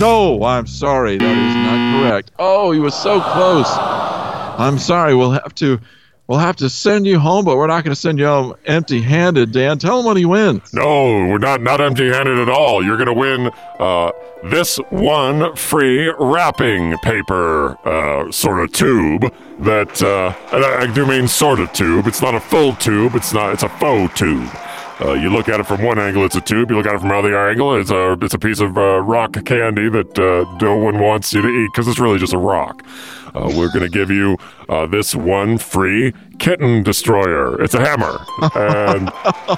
No, 0.00 0.42
I'm 0.44 0.66
sorry, 0.66 1.16
that 1.18 1.24
is 1.24 1.54
not 1.56 2.02
correct. 2.10 2.30
Oh, 2.38 2.72
he 2.72 2.80
was 2.80 2.94
so 2.94 3.20
close. 3.20 3.66
I'm 3.70 4.78
sorry. 4.78 5.14
We'll 5.14 5.32
have 5.32 5.54
to 5.56 5.80
we'll 6.26 6.38
have 6.38 6.56
to 6.56 6.70
send 6.70 7.06
you 7.06 7.18
home, 7.18 7.44
but 7.44 7.56
we're 7.56 7.66
not 7.66 7.84
going 7.84 7.94
to 7.94 8.00
send 8.00 8.18
you 8.18 8.26
home 8.26 8.54
empty-handed. 8.66 9.52
Dan, 9.52 9.78
tell 9.78 9.98
him 10.00 10.06
what 10.06 10.16
he 10.16 10.24
wins. 10.24 10.72
no, 10.72 11.26
we're 11.26 11.38
not 11.38 11.60
not 11.60 11.80
empty-handed 11.80 12.38
at 12.38 12.48
all. 12.48 12.84
You're 12.84 12.96
gonna 12.96 13.12
win 13.14 13.50
uh, 13.78 14.10
this 14.44 14.76
one 14.90 15.54
free 15.56 16.12
wrapping 16.18 16.96
paper 16.98 17.76
uh, 17.86 18.30
sort 18.30 18.62
of 18.64 18.72
tube 18.72 19.32
that 19.60 20.02
uh, 20.02 20.34
and 20.52 20.64
I, 20.64 20.82
I 20.82 20.86
do 20.92 21.06
mean 21.06 21.28
sort 21.28 21.60
of 21.60 21.72
tube. 21.72 22.06
It's 22.06 22.22
not 22.22 22.34
a 22.34 22.40
full 22.40 22.74
tube. 22.76 23.14
It's 23.14 23.32
not. 23.32 23.52
It's 23.52 23.62
a 23.62 23.68
faux 23.68 24.12
tube. 24.18 24.48
Uh, 25.00 25.12
you 25.14 25.28
look 25.28 25.48
at 25.48 25.58
it 25.58 25.64
from 25.66 25.82
one 25.82 25.98
angle, 25.98 26.24
it's 26.24 26.36
a 26.36 26.40
tube. 26.40 26.70
You 26.70 26.76
look 26.76 26.86
at 26.86 26.94
it 26.94 27.00
from 27.00 27.10
another 27.10 27.36
angle, 27.48 27.74
it's 27.74 27.90
a 27.90 28.16
it's 28.22 28.34
a 28.34 28.38
piece 28.38 28.60
of 28.60 28.78
uh, 28.78 29.00
rock 29.00 29.32
candy 29.44 29.88
that 29.88 30.16
uh, 30.18 30.44
no 30.60 30.76
one 30.76 31.00
wants 31.00 31.32
you 31.32 31.42
to 31.42 31.48
eat 31.48 31.68
because 31.72 31.88
it's 31.88 31.98
really 31.98 32.18
just 32.18 32.32
a 32.32 32.38
rock. 32.38 32.84
Uh, 33.34 33.52
we're 33.56 33.68
to 33.72 33.88
give 33.88 34.10
you 34.10 34.38
uh, 34.68 34.86
this 34.86 35.12
one 35.12 35.58
free 35.58 36.12
kitten 36.38 36.84
destroyer. 36.84 37.60
It's 37.60 37.74
a 37.74 37.80
hammer, 37.80 38.24
and 38.54 39.10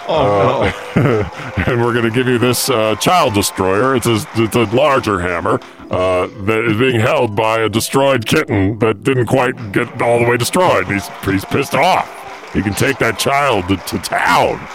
uh, 0.09 0.73
and 1.67 1.85
we're 1.85 1.93
to 2.05 2.11
give 2.11 2.27
you 2.27 2.39
this 2.39 2.67
child 2.67 3.35
destroyer. 3.35 3.95
It's 3.95 4.07
a 4.07 4.25
it's 4.37 4.57
a 4.57 4.65
larger 4.75 5.21
hammer 5.21 5.59
that 5.91 6.65
is 6.67 6.79
being 6.79 6.99
held 6.99 7.37
by 7.37 7.61
a 7.61 7.69
destroyed 7.69 8.25
kitten 8.25 8.79
that 8.79 9.03
didn't 9.03 9.27
quite 9.27 9.73
get 9.73 10.01
all 10.01 10.19
the 10.19 10.25
way 10.25 10.39
destroyed. 10.39 10.87
He's 10.87 11.09
he's 11.25 11.45
pissed 11.45 11.75
off. 11.75 12.11
He 12.55 12.63
can 12.63 12.73
take 12.73 12.97
that 12.99 13.19
child 13.19 13.69
to, 13.69 13.77
to 13.77 13.99
town. 13.99 14.67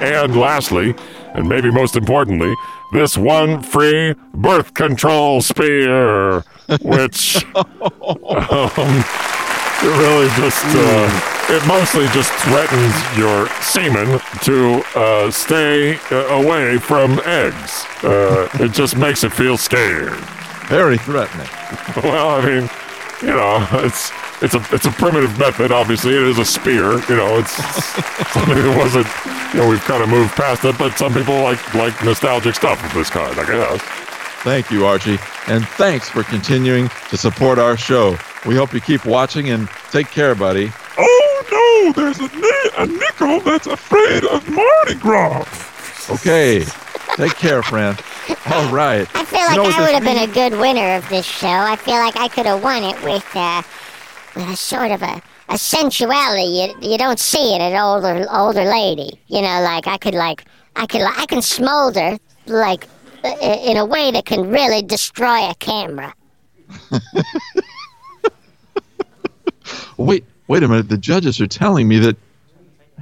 And 0.00 0.36
lastly, 0.36 0.94
and 1.34 1.48
maybe 1.48 1.70
most 1.70 1.96
importantly, 1.96 2.54
this 2.92 3.16
one 3.18 3.62
free 3.62 4.14
birth 4.34 4.74
control 4.74 5.40
spear, 5.40 6.40
which 6.82 7.44
um, 7.54 7.64
it 9.80 9.98
really 9.98 10.28
just 10.36 10.64
uh, 10.66 11.20
it 11.50 11.66
mostly 11.66 12.06
just 12.08 12.32
threatens 12.44 12.94
your 13.16 13.48
semen 13.62 14.20
to 14.42 14.82
uh, 14.94 15.30
stay 15.30 15.98
uh, 16.10 16.16
away 16.42 16.78
from 16.78 17.20
eggs. 17.24 17.84
Uh, 18.02 18.48
it 18.54 18.72
just 18.72 18.96
makes 18.96 19.24
it 19.24 19.32
feel 19.32 19.56
scared. 19.56 20.18
Very 20.68 20.98
threatening. 20.98 21.48
Well, 22.02 22.30
I 22.30 22.44
mean, 22.44 22.70
you 23.22 23.28
know, 23.28 23.66
it's 23.72 24.10
it's 24.42 24.54
a 24.54 24.64
it's 24.72 24.86
a 24.86 24.90
primitive 24.92 25.38
method. 25.38 25.72
Obviously, 25.72 26.14
it 26.14 26.22
is 26.22 26.38
a 26.38 26.44
spear. 26.44 26.92
You 27.08 27.16
know, 27.16 27.38
it's 27.38 27.52
something 28.32 28.54
that 28.54 28.76
wasn't. 28.78 29.06
You 29.54 29.60
know, 29.60 29.68
we've 29.68 29.80
kind 29.80 30.02
of 30.02 30.08
moved 30.08 30.32
past 30.34 30.64
it, 30.64 30.76
but 30.78 30.96
some 30.98 31.12
people 31.14 31.40
like 31.42 31.74
like 31.74 32.04
nostalgic 32.04 32.54
stuff 32.54 32.84
of 32.84 32.92
this 32.94 33.10
kind. 33.10 33.38
I 33.38 33.46
guess. 33.46 33.80
Thank 34.42 34.70
you, 34.70 34.86
Archie, 34.86 35.18
and 35.48 35.66
thanks 35.66 36.08
for 36.08 36.22
continuing 36.22 36.88
to 37.10 37.16
support 37.16 37.58
our 37.58 37.76
show. 37.76 38.16
We 38.46 38.54
hope 38.54 38.72
you 38.72 38.80
keep 38.80 39.04
watching 39.04 39.50
and 39.50 39.68
take 39.90 40.08
care, 40.08 40.34
buddy. 40.36 40.70
Oh 40.96 41.92
no, 41.96 42.02
there's 42.02 42.18
a, 42.20 42.28
ni- 42.36 42.70
a 42.78 42.86
nickel 42.86 43.40
that's 43.40 43.66
afraid 43.66 44.24
of 44.26 44.48
Mardi 44.48 44.94
Gras. 44.94 45.44
Okay, 46.10 46.64
take 47.16 47.34
care, 47.34 47.62
friend. 47.64 48.00
All 48.52 48.72
right. 48.72 49.08
I 49.14 49.24
feel 49.24 49.40
like 49.40 49.56
know 49.56 49.64
I 49.64 49.80
would 49.80 49.94
have 49.94 50.04
been 50.04 50.30
a 50.30 50.32
good 50.32 50.58
winner 50.58 50.94
of 50.96 51.08
this 51.08 51.26
show. 51.26 51.48
I 51.48 51.76
feel 51.76 51.94
like 51.94 52.16
I 52.16 52.28
could 52.28 52.46
have 52.46 52.62
won 52.62 52.82
it 52.84 53.02
with, 53.02 53.26
uh, 53.34 53.62
with 53.62 53.97
a 54.36 54.56
sort 54.56 54.90
of 54.90 55.02
a, 55.02 55.20
a 55.48 55.58
sensuality 55.58 56.44
you, 56.44 56.90
you 56.90 56.98
don't 56.98 57.18
see 57.18 57.54
in 57.54 57.60
an 57.60 57.76
older 57.76 58.26
older 58.30 58.64
lady. 58.64 59.20
You 59.26 59.42
know, 59.42 59.60
like 59.62 59.86
I 59.86 59.98
could 59.98 60.14
like 60.14 60.44
I 60.76 60.86
could 60.86 61.02
I 61.02 61.26
can 61.26 61.42
smolder 61.42 62.18
like 62.46 62.86
in 63.42 63.76
a 63.76 63.84
way 63.84 64.10
that 64.10 64.24
can 64.26 64.48
really 64.48 64.82
destroy 64.82 65.50
a 65.50 65.54
camera. 65.56 66.14
Wait, 69.98 70.24
wait 70.46 70.62
a 70.62 70.68
minute. 70.68 70.88
The 70.88 70.96
judges 70.96 71.40
are 71.40 71.46
telling 71.46 71.88
me 71.88 71.98
that 71.98 72.16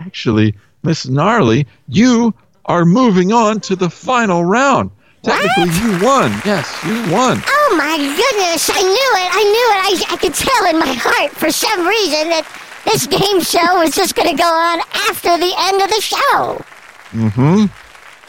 actually, 0.01 0.55
Miss 0.83 1.07
Gnarly, 1.07 1.67
you 1.89 2.35
are 2.65 2.85
moving 2.85 3.33
on 3.33 3.61
to 3.61 3.77
the 3.77 3.91
final 3.91 4.45
round. 4.45 4.91
Technically, 5.27 5.75
you 5.83 6.05
won. 6.05 6.31
Yes, 6.45 6.67
you 6.87 6.95
won. 7.13 7.43
Oh 7.47 7.75
my 7.77 7.97
goodness! 7.99 8.71
I 8.73 8.81
knew 8.81 9.11
it! 9.23 9.31
I 9.35 9.43
knew 9.43 9.67
it! 9.75 10.09
I, 10.11 10.15
I 10.15 10.17
could 10.17 10.35
tell 10.35 10.65
in 10.71 10.79
my 10.79 10.93
heart 10.95 11.33
for 11.33 11.51
some 11.51 11.87
reason 11.87 12.29
that 12.31 12.47
this 12.85 13.07
game 13.07 13.41
show 13.43 13.79
was 13.81 13.95
just 13.95 14.15
going 14.15 14.29
to 14.31 14.41
go 14.41 14.49
on 14.49 14.79
after 15.11 15.37
the 15.37 15.53
end 15.59 15.83
of 15.83 15.89
the 15.89 16.01
show. 16.01 16.65
Mm-hmm. 17.11 17.65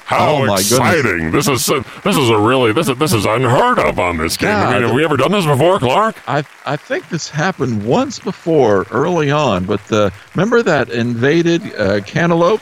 How 0.05 0.35
Oh, 0.35 0.39
my 0.39 0.45
goodness. 0.57 0.71
exciting! 0.71 1.31
This 1.31 1.47
is 1.49 1.69
uh, 1.69 1.83
this 2.03 2.15
is 2.17 2.29
a 2.29 2.39
really 2.39 2.71
this 2.71 2.87
is 2.87 2.97
this 2.97 3.13
is 3.13 3.25
unheard 3.25 3.77
of 3.77 3.99
on 3.99 4.17
this 4.17 4.37
game. 4.37 4.55
I 4.55 4.73
mean, 4.73 4.83
have 4.83 4.93
we 4.95 5.03
ever 5.03 5.17
done 5.17 5.33
this 5.33 5.45
before, 5.45 5.79
Clark? 5.79 6.15
I 6.27 6.43
I 6.65 6.77
think 6.77 7.09
this 7.09 7.29
happened 7.29 7.85
once 7.85 8.17
before 8.17 8.85
early 8.89 9.29
on, 9.31 9.65
but 9.65 9.81
uh, 9.91 10.09
remember 10.33 10.63
that 10.63 10.89
invaded 10.89 11.75
uh, 11.75 11.99
cantaloupe? 12.01 12.61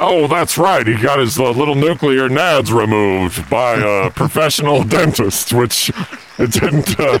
Oh, 0.00 0.26
that's 0.28 0.56
right. 0.56 0.86
He 0.86 0.94
got 0.96 1.18
his 1.18 1.38
uh, 1.38 1.50
little 1.50 1.74
nuclear 1.74 2.28
nads 2.28 2.72
removed 2.76 3.48
by 3.50 3.74
a 3.74 4.10
professional 4.22 4.84
dentist, 4.84 5.52
which 5.52 5.90
it 6.38 6.52
didn't. 6.52 6.98
Uh, 7.00 7.18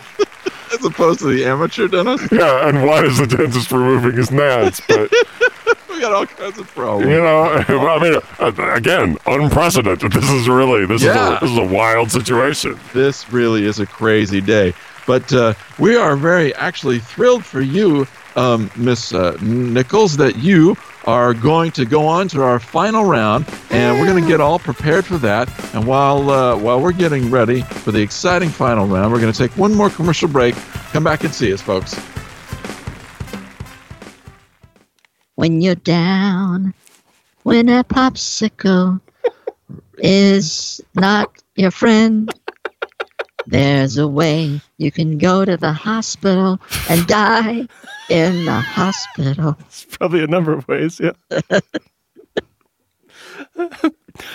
As 0.72 0.84
opposed 0.84 1.20
to 1.20 1.26
the 1.26 1.44
amateur 1.44 1.88
dentist? 1.88 2.30
yeah, 2.30 2.68
and 2.68 2.86
why 2.86 3.02
is 3.04 3.18
the 3.18 3.26
dentist 3.26 3.72
removing 3.72 4.12
his 4.16 4.28
nads? 4.30 4.80
But 4.86 5.12
We 5.88 6.02
got 6.02 6.12
all 6.12 6.26
kinds 6.26 6.58
of 6.58 6.68
problems. 6.68 7.10
you 7.10 7.16
know, 7.20 7.42
I 7.88 7.98
mean, 8.00 8.20
uh, 8.38 8.52
again, 8.74 9.16
unprecedented. 9.26 10.12
This 10.12 10.30
is 10.30 10.48
really 10.48 10.86
this 10.86 11.02
Yeah. 11.02 11.32
is 11.32 11.36
a, 11.36 11.40
this 11.40 11.50
is 11.50 11.58
a 11.58 11.64
wild 11.74 12.12
situation. 12.12 12.78
This 12.92 13.28
really 13.32 13.64
is 13.64 13.80
a 13.80 13.86
crazy 13.86 14.40
day. 14.40 14.74
But 15.08 15.32
uh, 15.32 15.54
we 15.80 15.96
are 15.96 16.14
very 16.16 16.54
actually 16.54 17.00
thrilled 17.00 17.44
for 17.44 17.60
you, 17.62 18.06
um, 18.36 18.70
Miss 18.76 19.12
uh, 19.12 19.36
Nichols, 19.40 20.16
that 20.18 20.36
you 20.36 20.76
are 21.08 21.32
going 21.32 21.72
to 21.72 21.86
go 21.86 22.06
on 22.06 22.28
to 22.28 22.42
our 22.42 22.60
final 22.60 23.04
round, 23.04 23.48
and 23.70 23.98
we're 23.98 24.06
going 24.06 24.22
to 24.22 24.28
get 24.28 24.40
all 24.40 24.58
prepared 24.58 25.06
for 25.06 25.16
that. 25.18 25.48
And 25.74 25.86
while 25.86 26.30
uh, 26.30 26.56
while 26.56 26.80
we're 26.80 26.92
getting 26.92 27.30
ready 27.30 27.62
for 27.62 27.92
the 27.92 28.02
exciting 28.02 28.50
final 28.50 28.86
round, 28.86 29.12
we're 29.12 29.20
going 29.20 29.32
to 29.32 29.38
take 29.38 29.56
one 29.56 29.74
more 29.74 29.88
commercial 29.88 30.28
break. 30.28 30.54
Come 30.92 31.04
back 31.04 31.24
and 31.24 31.34
see 31.34 31.52
us, 31.52 31.62
folks. 31.62 31.98
when 35.38 35.60
you're 35.60 35.76
down, 35.76 36.74
when 37.44 37.68
a 37.68 37.84
popsicle 37.84 39.00
is 39.98 40.80
not 40.96 41.30
your 41.54 41.70
friend, 41.70 42.28
there's 43.48 43.96
a 43.96 44.06
way 44.06 44.60
you 44.76 44.90
can 44.90 45.16
go 45.16 45.44
to 45.44 45.56
the 45.56 45.72
hospital 45.72 46.60
and 46.90 47.06
die 47.06 47.66
in 48.10 48.44
the 48.44 48.60
hospital. 48.60 49.56
It's 49.66 49.84
Probably 49.84 50.22
a 50.22 50.26
number 50.26 50.52
of 50.52 50.68
ways, 50.68 51.00
yeah. 51.00 51.12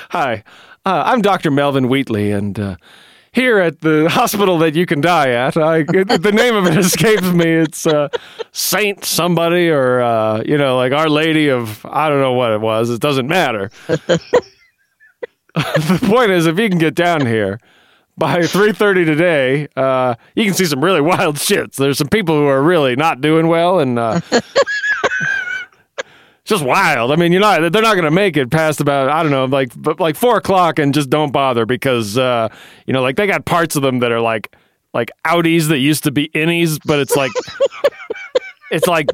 Hi, 0.09 0.43
uh, 0.85 1.03
I'm 1.05 1.21
Dr. 1.21 1.51
Melvin 1.51 1.89
Wheatley, 1.89 2.31
and 2.31 2.59
uh, 2.59 2.77
here 3.31 3.59
at 3.59 3.81
the 3.81 4.09
hospital 4.09 4.57
that 4.59 4.73
you 4.75 4.85
can 4.87 4.99
die 4.99 5.29
at, 5.29 5.57
I, 5.57 5.83
the 5.83 6.31
name 6.33 6.55
of 6.55 6.65
it 6.65 6.77
escapes 6.85 7.31
me. 7.31 7.45
It's 7.45 7.85
uh, 7.85 8.09
Saint 8.51 9.05
somebody, 9.05 9.69
or, 9.69 10.01
uh, 10.01 10.41
you 10.43 10.57
know, 10.57 10.75
like 10.77 10.91
Our 10.91 11.09
Lady 11.09 11.49
of, 11.49 11.85
I 11.85 12.09
don't 12.09 12.19
know 12.19 12.33
what 12.33 12.51
it 12.51 12.61
was. 12.61 12.89
It 12.89 13.01
doesn't 13.01 13.27
matter. 13.27 13.69
the 13.87 14.19
point 16.03 16.31
is, 16.31 16.47
if 16.47 16.57
you 16.57 16.67
can 16.67 16.79
get 16.79 16.95
down 16.95 17.25
here, 17.25 17.59
by 18.17 18.37
3.30 18.39 19.05
today 19.05 19.67
uh, 19.75 20.15
you 20.35 20.45
can 20.45 20.53
see 20.53 20.65
some 20.65 20.83
really 20.83 21.01
wild 21.01 21.35
shits 21.37 21.75
there's 21.75 21.97
some 21.97 22.09
people 22.09 22.35
who 22.35 22.47
are 22.47 22.61
really 22.61 22.95
not 22.95 23.21
doing 23.21 23.47
well 23.47 23.79
and 23.79 23.97
uh, 23.97 24.19
It's 24.31 24.41
just 26.45 26.65
wild. 26.65 27.11
I 27.11 27.15
mean, 27.15 27.31
you're 27.31 27.41
not 27.41 27.71
they're 27.71 27.81
not 27.81 27.93
going 27.93 28.03
to 28.03 28.11
make 28.11 28.37
it 28.37 28.51
past 28.51 28.81
about 28.81 29.09
I 29.09 29.23
don't 29.23 29.31
know 29.31 29.45
like 29.45 29.71
like 29.99 30.15
four 30.15 30.37
o'clock 30.37 30.77
and 30.77 30.93
just 30.93 31.09
don't 31.09 31.31
bother 31.31 31.65
because 31.65 32.17
uh, 32.17 32.49
you 32.85 32.93
know 32.93 33.01
like 33.01 33.15
they 33.15 33.27
got 33.27 33.45
parts 33.45 33.75
of 33.75 33.81
them 33.81 33.99
that 33.99 34.11
are 34.11 34.21
like 34.21 34.55
like 34.93 35.09
outies 35.25 35.69
that 35.69 35.79
used 35.79 36.03
to 36.03 36.11
be 36.11 36.29
innies, 36.29 36.79
but 36.85 36.99
it's 36.99 37.15
like 37.15 37.31
it's 38.71 38.87
like 38.87 39.09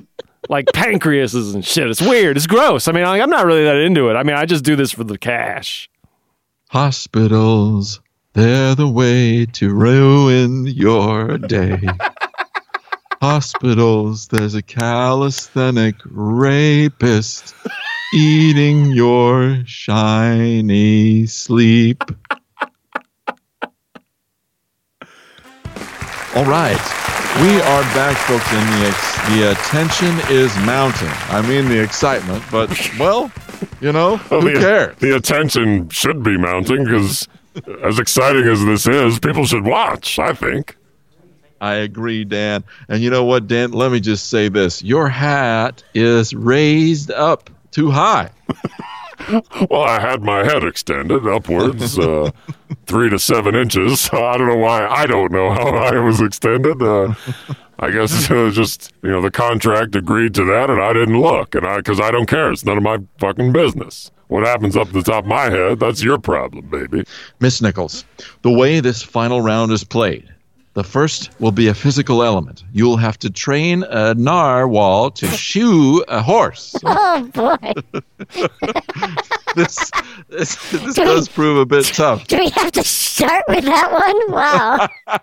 like 0.50 0.66
pancreases 0.74 1.54
and 1.54 1.64
shit. 1.64 1.90
It's 1.90 2.02
weird. 2.02 2.36
It's 2.36 2.48
gross. 2.48 2.88
I 2.88 2.92
mean, 2.92 3.06
I'm 3.06 3.30
not 3.30 3.46
really 3.46 3.64
that 3.64 3.76
into 3.76 4.10
it. 4.10 4.16
I 4.16 4.24
mean, 4.24 4.36
I 4.36 4.46
just 4.46 4.66
do 4.66 4.76
this 4.76 4.92
for 4.92 5.04
the 5.04 5.18
cash. 5.18 5.90
Hospitals, 6.70 8.02
they're 8.34 8.76
the 8.76 8.88
way 8.88 9.46
to 9.46 9.74
ruin 9.74 10.68
your 10.68 11.38
day. 11.38 11.82
Hospitals, 13.22 14.28
there's 14.30 14.56
a 14.56 14.62
calisthenic 14.62 15.96
rapist 16.06 17.54
eating 18.14 18.86
your 18.92 19.62
shiny 19.66 21.26
sleep. 21.26 22.02
All 26.36 26.46
right. 26.46 26.80
We 27.42 27.62
are 27.62 27.82
back, 27.94 28.18
folks, 28.18 28.46
and 28.52 28.82
the, 28.82 28.88
ex- 28.88 29.30
the 29.30 29.52
attention 29.52 30.34
is 30.36 30.56
mounting. 30.66 31.10
I 31.30 31.42
mean, 31.48 31.68
the 31.70 31.82
excitement, 31.82 32.44
but, 32.52 32.70
well, 33.00 33.32
you 33.82 33.92
know, 33.92 34.20
Well, 34.32 34.42
who 34.42 34.54
the, 34.54 34.60
cares? 34.60 34.96
The 34.98 35.16
attention 35.16 35.90
should 35.90 36.24
be 36.24 36.38
mounting 36.38 36.86
because, 36.86 37.28
as 37.84 38.00
exciting 38.00 38.44
as 38.48 38.64
this 38.66 38.88
is, 38.88 39.20
people 39.20 39.46
should 39.46 39.66
watch. 39.66 40.20
I 40.20 40.34
think. 40.34 40.76
I 41.62 41.74
agree, 41.76 42.24
Dan. 42.24 42.64
And 42.88 43.02
you 43.02 43.10
know 43.10 43.26
what, 43.26 43.48
Dan? 43.48 43.72
Let 43.72 43.92
me 43.92 44.00
just 44.00 44.30
say 44.30 44.50
this 44.50 44.82
your 44.82 45.10
hat 45.10 45.84
is 45.94 46.34
raised 46.34 47.12
up 47.12 47.50
too 47.72 47.92
high. 47.92 48.30
Well, 49.70 49.84
I 49.84 50.00
had 50.00 50.24
my 50.24 50.44
head 50.44 50.64
extended 50.64 51.28
upwards, 51.28 52.00
uh, 52.00 52.32
three 52.88 53.10
to 53.10 53.20
seven 53.20 53.54
inches. 53.54 54.10
I 54.12 54.38
don't 54.38 54.48
know 54.48 54.56
why. 54.56 54.88
I 54.88 55.06
don't 55.06 55.32
know 55.32 55.52
how 55.52 55.72
high 55.72 55.98
it 55.98 56.00
was 56.00 56.22
extended. 56.22 56.82
Uh, 56.82 57.14
I 57.78 57.92
guess 57.92 58.32
uh, 58.32 58.50
just 58.52 58.94
you 59.04 59.12
know 59.12 59.22
the 59.22 59.30
contract 59.30 59.96
agreed 59.96 60.34
to 60.36 60.46
that, 60.46 60.70
and 60.70 60.82
I 60.82 60.94
didn't 60.94 61.20
look, 61.20 61.54
and 61.54 61.68
I 61.68 61.78
because 61.78 62.00
I 62.00 62.12
don't 62.12 62.28
care. 62.28 62.52
It's 62.52 62.66
none 62.66 62.78
of 62.78 62.84
my 62.84 63.00
fucking 63.20 63.52
business. 63.52 64.10
What 64.30 64.46
happens 64.46 64.78
up 64.78 64.92
the 64.92 65.02
top 65.02 65.24
of 65.24 65.28
my 65.28 65.50
head? 65.50 65.80
That's 65.80 66.04
your 66.04 66.20
problem, 66.20 66.68
baby. 66.70 67.04
Miss 67.40 67.62
Nichols, 67.64 68.06
the 68.44 68.52
way 68.52 68.80
this 68.80 69.02
final 69.02 69.42
round 69.42 69.72
is 69.72 69.84
played, 69.84 70.32
the 70.76 70.84
first 70.84 71.32
will 71.42 71.52
be 71.52 71.68
a 71.68 71.74
physical 71.74 72.22
element. 72.22 72.64
You'll 72.72 72.98
have 72.98 73.18
to 73.20 73.32
train 73.32 73.84
a 73.90 74.14
narwhal 74.14 75.10
to 75.12 75.26
shoe 75.28 76.06
a 76.08 76.22
horse. 76.22 76.76
Oh 76.86 77.30
boy. 77.34 77.74
This, 79.56 79.90
this, 80.30 80.56
this 80.72 80.94
does 80.94 81.28
prove 81.28 81.58
a 81.58 81.66
bit 81.66 81.86
tough. 81.86 82.28
Do 82.28 82.38
we 82.38 82.50
have 82.50 82.72
to 82.74 82.84
start 82.84 83.44
with 83.48 83.66
that 83.66 83.92
one? 83.92 84.32
Wow. 84.32 84.88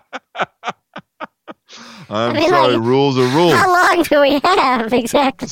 I'm 2.09 2.33
mean, 2.33 2.49
sorry, 2.49 2.73
like, 2.73 2.85
rules 2.85 3.17
are 3.17 3.27
rules. 3.33 3.53
How 3.53 3.71
long 3.71 4.03
do 4.03 4.19
we 4.19 4.39
have 4.43 4.91
exactly? 4.91 5.47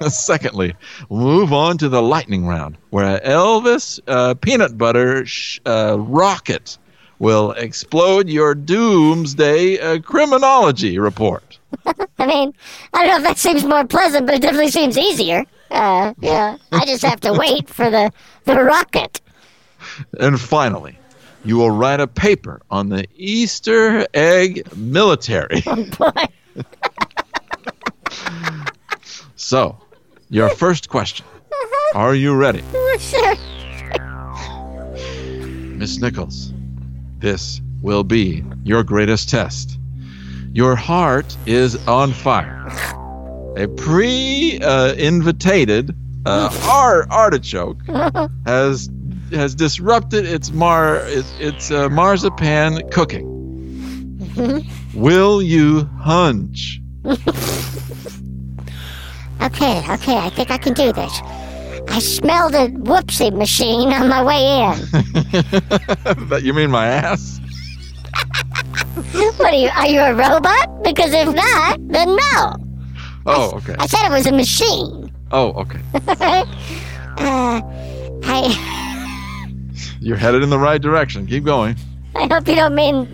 Secondly, 0.08 0.74
move 1.10 1.52
on 1.52 1.78
to 1.78 1.88
the 1.88 2.02
lightning 2.02 2.46
round, 2.46 2.76
where 2.90 3.18
Elvis 3.20 3.98
uh, 4.06 4.34
peanut 4.34 4.76
butter 4.76 5.24
sh- 5.24 5.60
uh, 5.66 5.96
rocket 5.98 6.78
will 7.18 7.52
explode 7.52 8.28
your 8.28 8.54
doomsday 8.54 9.78
uh, 9.78 9.98
criminology 10.00 10.98
report. 10.98 11.58
I 12.18 12.26
mean, 12.26 12.52
I 12.92 13.06
don't 13.06 13.08
know 13.08 13.16
if 13.16 13.22
that 13.22 13.38
seems 13.38 13.64
more 13.64 13.86
pleasant, 13.86 14.26
but 14.26 14.34
it 14.34 14.42
definitely 14.42 14.70
seems 14.70 14.98
easier. 14.98 15.44
Uh, 15.70 16.12
yeah, 16.20 16.58
I 16.72 16.84
just 16.84 17.02
have 17.02 17.20
to 17.20 17.32
wait 17.32 17.68
for 17.68 17.90
the 17.90 18.12
the 18.44 18.62
rocket. 18.62 19.20
And 20.20 20.38
finally, 20.40 20.98
you 21.44 21.56
will 21.56 21.70
write 21.70 22.00
a 22.00 22.06
paper 22.06 22.60
on 22.70 22.88
the 22.88 23.06
Easter 23.16 24.06
egg 24.14 24.68
military. 24.76 25.62
Boy, 25.62 26.10
So, 29.36 29.78
your 30.28 30.50
first 30.50 30.88
question. 30.88 31.26
Are 31.94 32.14
you 32.14 32.34
ready? 32.34 32.62
sure. 32.98 33.34
Miss 35.76 36.00
Nichols, 36.00 36.52
this 37.18 37.60
will 37.82 38.04
be 38.04 38.42
your 38.64 38.82
greatest 38.82 39.28
test. 39.28 39.78
Your 40.52 40.74
heart 40.74 41.36
is 41.46 41.76
on 41.86 42.12
fire. 42.12 42.66
A 43.56 43.68
pre 43.68 44.58
uh, 44.60 44.94
invitated 44.94 45.94
uh, 46.24 46.50
ar- 46.68 47.06
artichoke 47.10 47.80
has 48.46 48.90
has 49.32 49.54
disrupted 49.54 50.24
its 50.24 50.50
mar 50.50 50.96
its, 51.06 51.32
its 51.40 51.70
uh, 51.70 51.88
marzipan 51.88 52.88
cooking. 52.90 53.32
Will 54.94 55.42
you 55.42 55.84
hunch? 56.00 56.80
Okay, 59.42 59.78
okay, 59.90 60.16
I 60.16 60.30
think 60.30 60.50
I 60.50 60.58
can 60.58 60.72
do 60.72 60.92
this. 60.92 61.20
I 61.88 61.98
smelled 62.00 62.54
a 62.54 62.68
whoopsie 62.68 63.32
machine 63.36 63.92
on 63.92 64.08
my 64.08 64.22
way 64.22 64.62
in. 64.62 64.74
That 66.28 66.42
you 66.42 66.52
mean 66.52 66.70
my 66.70 66.86
ass? 66.86 67.40
What 69.36 69.52
are 69.52 69.56
you? 69.56 69.68
Are 69.68 69.86
you 69.86 70.00
a 70.00 70.14
robot? 70.14 70.82
Because 70.82 71.12
if 71.12 71.32
not, 71.34 71.78
then 71.88 72.08
no. 72.08 72.56
Oh, 73.26 73.52
okay. 73.56 73.74
I 73.78 73.86
said 73.86 74.06
it 74.06 74.12
was 74.12 74.26
a 74.26 74.32
machine. 74.32 75.12
Oh, 75.30 75.52
okay. 75.52 75.80
uh, 77.18 77.60
I 78.24 79.66
You're 80.00 80.16
headed 80.16 80.42
in 80.42 80.50
the 80.50 80.58
right 80.58 80.80
direction. 80.80 81.26
Keep 81.26 81.44
going. 81.44 81.76
I 82.18 82.26
hope 82.32 82.48
you 82.48 82.54
don't 82.54 82.74
mean 82.74 83.06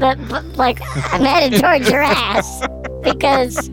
that, 0.00 0.18
like 0.56 0.80
I'm 1.12 1.22
headed 1.22 1.60
towards 1.60 1.88
your 1.88 2.02
ass 2.02 2.60
because 3.02 3.70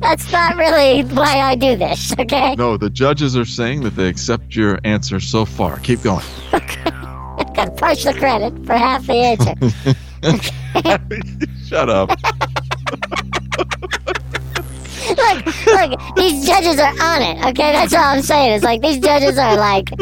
that's 0.00 0.30
not 0.32 0.56
really 0.56 1.02
why 1.02 1.38
I 1.40 1.54
do 1.54 1.76
this. 1.76 2.12
Okay, 2.18 2.54
No, 2.56 2.76
the 2.76 2.90
judges 2.90 3.36
are 3.36 3.44
saying 3.44 3.82
that 3.84 3.96
they 3.96 4.08
accept 4.08 4.54
your 4.56 4.78
answer 4.84 5.20
so 5.20 5.44
far. 5.44 5.78
Keep 5.80 6.02
going. 6.02 6.24
Okay. 6.52 6.82
I've 6.90 7.54
got 7.54 7.76
partial 7.76 8.12
credit 8.14 8.52
for 8.66 8.74
half 8.76 9.06
the 9.06 9.14
answer. 9.14 9.54
Shut 11.66 11.88
up. 11.88 12.10
look, 15.16 15.46
look, 15.66 16.16
these 16.16 16.46
judges 16.46 16.78
are 16.78 16.94
on 17.00 17.22
it. 17.22 17.38
Okay, 17.50 17.72
that's 17.72 17.94
all 17.94 18.02
I'm 18.04 18.22
saying. 18.22 18.52
It's 18.52 18.64
like 18.64 18.80
these 18.82 18.98
judges 18.98 19.38
are 19.38 19.56
like 19.56 19.90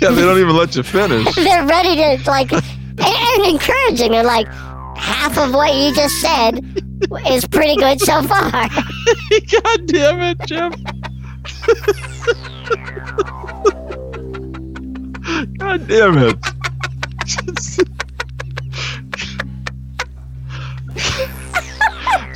Yeah, 0.00 0.10
they 0.10 0.22
don't 0.22 0.38
even 0.38 0.56
let 0.56 0.74
you 0.76 0.82
finish. 0.82 1.34
they're 1.34 1.66
ready 1.66 1.96
to 1.96 2.18
like 2.30 2.50
and, 2.98 3.42
and 3.42 3.46
encouraging. 3.46 4.12
They're 4.12 4.24
like 4.24 4.46
half 4.96 5.38
of 5.38 5.52
what 5.52 5.74
you 5.74 5.94
just 5.94 6.20
said 6.20 6.64
is 7.28 7.46
pretty 7.46 7.76
good 7.76 8.00
so 8.00 8.22
far. 8.22 8.50
God 8.50 9.86
damn 9.86 10.20
it, 10.20 10.38
Jim. 10.46 10.72
God 15.58 15.86
damn 15.86 16.18
it. 16.18 16.36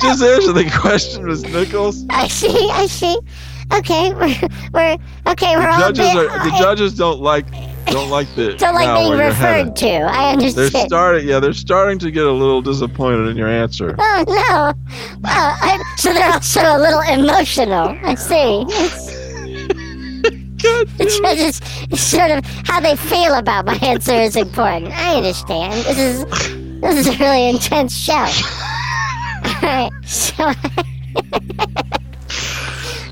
Just 0.01 0.23
answer 0.23 0.51
the 0.51 0.71
question, 0.79 1.25
Miss 1.25 1.43
Nichols. 1.43 2.05
I 2.09 2.27
see, 2.27 2.69
I 2.71 2.87
see. 2.87 3.17
Okay, 3.73 4.13
we're 4.13 4.35
we're 4.73 4.97
okay. 5.27 5.55
We're 5.55 5.69
all 5.69 5.79
Judges 5.79 6.15
are 6.15 6.43
the 6.43 6.55
judges 6.57 6.95
don't 6.95 7.21
like 7.21 7.45
don't 7.91 8.09
like 8.09 8.33
the 8.35 8.53
don't 8.55 8.73
like 8.75 8.97
being 8.97 9.09
where 9.09 9.25
you're 9.25 9.33
headed. 9.33 9.67
referred 9.67 9.75
to. 9.77 9.91
I 9.91 10.31
understand. 10.31 10.71
They're 10.71 10.85
starting, 10.87 11.27
yeah, 11.27 11.39
they're 11.39 11.53
starting 11.53 11.99
to 11.99 12.11
get 12.11 12.25
a 12.25 12.31
little 12.31 12.61
disappointed 12.61 13.27
in 13.29 13.37
your 13.37 13.47
answer. 13.47 13.95
Oh 13.99 14.23
no! 14.27 14.73
Well, 15.21 15.57
I, 15.61 15.81
so 15.97 16.13
they're 16.13 16.31
also 16.31 16.61
a 16.61 16.77
little 16.79 17.01
emotional. 17.01 17.97
I 18.03 18.15
see. 18.15 18.65
It's, 18.67 19.11
God 20.63 20.87
it's 20.99 21.19
damn 21.19 21.33
it. 21.33 21.37
just 21.37 21.63
it's 21.91 22.01
sort 22.01 22.31
of 22.31 22.45
how 22.65 22.79
they 22.79 22.95
feel 22.95 23.33
about 23.33 23.65
my 23.65 23.75
answer 23.81 24.13
is 24.13 24.35
important. 24.35 24.91
I 24.91 25.15
understand. 25.15 25.73
This 25.85 25.97
is 25.97 26.25
this 26.81 26.97
is 27.07 27.07
a 27.15 27.17
really 27.17 27.49
intense 27.49 27.95
show. 27.95 28.13
All 29.43 29.61
right, 29.63 29.91
so 30.05 30.35
all 30.45 30.53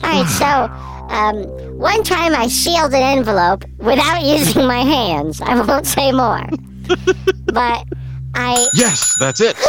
right, 0.03 0.27
so 0.27 0.69
um, 1.09 1.43
one 1.77 2.03
time 2.03 2.33
I 2.35 2.47
sealed 2.47 2.93
an 2.93 3.03
envelope 3.17 3.63
without 3.77 4.21
using 4.23 4.65
my 4.65 4.81
hands. 4.81 5.41
I 5.41 5.59
won't 5.61 5.85
say 5.85 6.11
more, 6.11 6.47
but 7.45 7.85
I 8.35 8.67
Yes, 8.73 9.15
that's 9.19 9.41
it. 9.41 9.55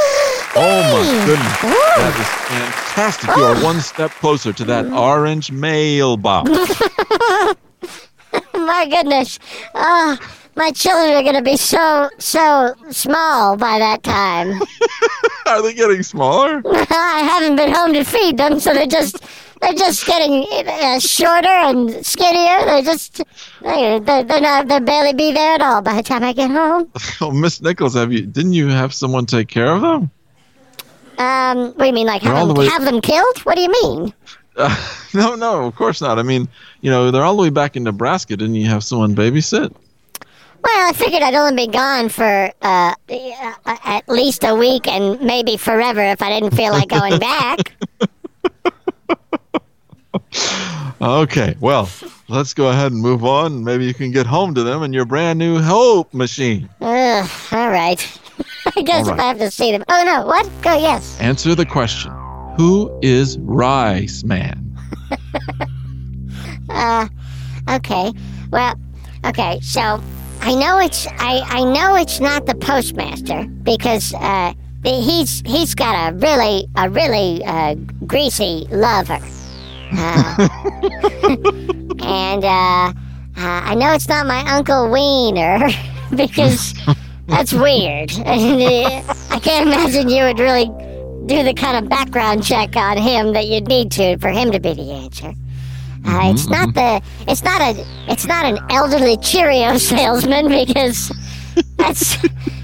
Oh 0.53 0.83
my 0.83 1.27
goodness. 1.27 1.61
That 1.63 2.17
is 2.19 2.27
fantastic. 2.49 3.31
You 3.37 3.45
are 3.45 3.55
one 3.63 3.81
step 3.81 4.11
closer 4.11 4.53
to 4.53 4.65
that 4.65 4.85
orange 4.87 5.53
mailbox. 5.53 6.51
My 8.55 8.85
goodness. 8.89 9.39
Oh, 9.77 10.19
my 10.57 10.73
children 10.73 11.13
are 11.17 11.23
going 11.23 11.37
to 11.37 11.43
be 11.43 11.57
so, 11.57 12.11
so 12.19 12.75
small 12.91 13.57
by 13.57 13.79
that 13.79 14.03
time. 14.03 14.61
Are 15.47 15.63
they 15.63 15.73
getting 15.73 16.03
smaller? 16.03 16.61
I 16.67 17.21
haven't 17.23 17.55
been 17.55 17.73
home 17.73 17.93
to 17.93 18.03
feed 18.03 18.37
them, 18.37 18.59
so 18.59 18.75
they're 18.75 18.87
just 18.87 19.23
they're 19.61 19.73
just 19.75 20.07
getting 20.07 20.45
uh, 20.69 20.99
shorter 20.99 21.49
and 21.49 22.05
skinnier. 22.07 22.65
They're 22.65 22.83
just 22.83 23.23
they're, 23.63 24.01
they're, 24.01 24.25
they're 24.25 24.41
not 24.41 24.69
they'll 24.69 24.81
barely 24.81 25.13
be 25.13 25.33
there 25.33 25.55
at 25.55 25.63
all 25.63 25.83
by 25.83 25.95
the 25.97 26.03
time 26.03 26.23
I 26.25 26.33
get 26.33 26.51
home. 26.51 26.91
Oh, 27.21 27.31
Miss 27.31 27.61
Nichols, 27.61 27.95
have 27.95 28.13
you? 28.13 28.25
Didn't 28.27 28.55
you 28.55 28.69
have 28.69 28.95
someone 28.95 29.27
take 29.27 29.49
care 29.49 29.71
of 29.73 29.83
them? 29.83 30.11
Um, 31.19 31.59
what 31.75 31.79
do 31.81 31.87
you 31.87 31.93
mean, 31.93 32.07
like 32.07 32.23
They're 32.23 32.35
have 32.35 32.47
them, 32.49 32.55
the 32.55 32.61
way- 32.61 32.69
have 32.69 32.85
them 32.85 33.01
killed? 33.03 33.39
What 33.41 33.57
do 33.57 33.63
you 33.63 33.71
mean? 33.83 34.15
Uh, 34.57 34.75
no, 35.15 35.35
no, 35.35 35.67
of 35.67 35.75
course 35.77 36.01
not. 36.01 36.19
I 36.19 36.23
mean, 36.23 36.49
you 36.81 36.91
know, 36.91 37.11
they're 37.11 37.23
all 37.25 37.37
the 37.37 37.43
way 37.43 37.51
back 37.51 37.77
in 37.77 37.83
Nebraska. 37.83 38.37
Didn't 38.37 38.55
you 38.55 38.67
have 38.69 38.83
someone 38.83 39.15
babysit? 39.15 39.75
Well, 40.63 40.89
I 40.89 40.93
figured 40.93 41.23
I'd 41.23 41.35
only 41.35 41.67
be 41.67 41.73
gone 41.73 42.09
for 42.11 42.51
uh, 42.63 42.95
uh, 43.11 43.77
at 43.85 44.07
least 44.09 44.45
a 44.45 44.55
week 44.55 44.87
and 44.89 45.21
maybe 45.23 45.57
forever 45.57 46.01
if 46.03 46.21
I 46.23 46.29
didn't 46.39 46.55
feel 46.57 46.73
like 46.73 46.89
going 46.89 47.19
back. 47.19 47.73
Okay, 51.03 51.57
well, 51.61 51.89
let's 52.29 52.53
go 52.53 52.69
ahead 52.69 52.93
and 52.93 53.01
move 53.01 53.25
on. 53.25 53.65
Maybe 53.65 53.87
you 53.87 53.95
can 53.95 54.11
get 54.11 54.27
home 54.27 54.55
to 54.55 54.63
them 54.63 54.83
in 54.83 54.93
your 54.93 55.07
brand 55.07 55.39
new 55.39 55.59
Hope 55.59 56.13
machine. 56.13 56.69
Ugh, 56.83 57.31
all 57.53 57.71
right. 57.71 58.21
I 58.77 58.83
guess 58.83 59.09
right. 59.09 59.19
I 59.19 59.23
have 59.29 59.39
to 59.39 59.51
see 59.51 59.73
them. 59.73 59.83
Oh 59.89 60.03
no, 60.05 60.27
what? 60.27 60.45
Go 60.61 60.77
yes. 60.79 61.19
Answer 61.19 61.55
the 61.55 61.65
question 61.65 62.13
Who 62.59 62.91
is 63.01 63.39
Rice 63.39 64.23
Man? 64.25 64.77
Uh, 66.69 67.09
okay. 67.69 68.13
Well, 68.53 68.75
okay. 69.27 69.59
So 69.61 70.01
I 70.41 70.55
know 70.55 70.79
it's 70.79 71.07
I 71.19 71.41
I 71.49 71.65
know 71.65 71.97
it's 71.97 72.21
not 72.21 72.47
the 72.47 72.55
postmaster 72.55 73.45
because 73.65 74.15
uh 74.15 74.53
the- 74.83 74.91
he's 75.01 75.43
he's 75.47 75.75
got 75.75 76.13
a 76.13 76.17
really 76.17 76.69
a 76.77 76.89
really 76.89 77.43
uh, 77.45 77.75
greasy 78.07 78.69
lover. 78.71 79.19
Uh, 79.93 80.49
and 82.03 82.45
uh, 82.45 82.93
uh, 83.37 83.61
I 83.65 83.75
know 83.75 83.93
it's 83.93 84.09
not 84.09 84.27
my 84.27 84.41
Uncle 84.53 84.91
Wiener 84.91 85.69
because 86.17 86.75
that's 87.27 87.53
weird. 87.53 88.13
I 88.27 89.41
can't 89.43 89.69
imagine 89.69 90.09
you 90.09 90.25
would 90.25 90.39
really 90.39 90.67
do 91.27 91.43
the 91.43 91.55
kind 91.55 91.83
of 91.83 91.89
background 91.89 92.45
check 92.45 92.77
on 92.77 92.97
him 92.97 93.33
that 93.33 93.47
you'd 93.47 93.69
need 93.69 93.91
to 93.93 94.19
for 94.19 94.29
him 94.29 94.51
to 94.53 94.61
be 94.61 94.75
the 94.75 94.93
answer. 94.93 95.33
Uh, 96.07 96.33
it's 96.33 96.49
not 96.49 96.75
the 96.75 97.03
it's 97.29 97.43
not 97.45 97.61
a 97.61 97.87
it's 98.09 98.27
not 98.27 98.47
an 98.47 98.59
elderly 98.71 99.19
Cheerio 99.19 99.77
salesman 99.77 100.49
because 100.49 101.13
that's 101.77 102.17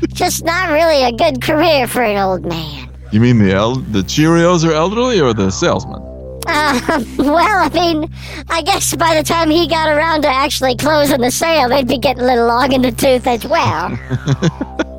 just 0.08 0.44
not 0.44 0.70
really 0.70 1.02
a 1.02 1.12
good 1.12 1.42
career 1.42 1.86
for 1.86 2.02
an 2.02 2.16
old 2.16 2.46
man. 2.46 2.88
You 3.12 3.20
mean 3.20 3.38
the 3.38 3.52
el- 3.52 3.76
the 3.76 4.00
Cheerios 4.00 4.66
are 4.68 4.72
elderly 4.72 5.20
or 5.20 5.34
the 5.34 5.50
salesman? 5.50 6.02
Uh, 6.49 7.05
well, 7.18 7.64
I 7.64 7.70
mean, 7.72 8.11
I 8.49 8.62
guess 8.62 8.94
by 8.94 9.16
the 9.16 9.22
time 9.22 9.51
he 9.51 9.68
got 9.68 9.88
around 9.88 10.22
to 10.22 10.28
actually 10.28 10.76
closing 10.76 11.20
the 11.20 11.30
sale, 11.30 11.68
they'd 11.68 11.88
be 11.88 11.99
getting 11.99 12.22
a 12.22 12.26
little 12.26 12.47
long 12.47 12.72
in 12.72 12.82
the 12.82 12.92
tooth 12.92 13.26
as 13.26 13.44
well. 13.47 13.86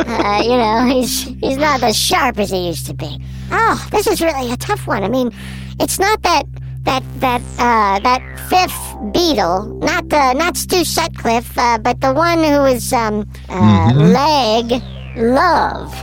uh, 0.06 0.42
you 0.44 0.58
know, 0.58 0.86
he's 0.86 1.24
he's 1.24 1.58
not 1.58 1.82
as 1.84 1.98
sharp 1.98 2.38
as 2.40 2.50
he 2.50 2.68
used 2.68 2.86
to 2.88 2.94
be. 2.94 3.20
Oh, 3.52 3.88
this 3.92 4.08
is 4.08 4.22
really 4.22 4.52
a 4.52 4.58
tough 4.58 4.88
one. 4.88 5.04
I 5.04 5.08
mean, 5.08 5.32
it's 5.80 6.00
not 6.00 6.22
that 6.24 6.44
that 6.84 7.04
that 7.20 7.42
uh, 7.60 8.00
that 8.00 8.22
fifth 8.50 9.14
beetle, 9.14 9.80
not 9.80 10.10
the 10.10 10.34
not 10.34 10.58
Stu 10.58 10.84
Sutcliffe, 10.84 11.58
uh, 11.58 11.78
but 11.78 12.02
the 12.02 12.14
one 12.14 12.40
who 12.40 12.66
is 12.66 12.92
um, 12.94 13.30
uh, 13.50 13.94
leg 13.96 14.82
love, 15.16 15.94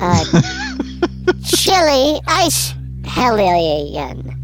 uh, 0.00 0.24
chili 1.44 2.20
ice 2.26 2.74
hellion. 3.04 4.39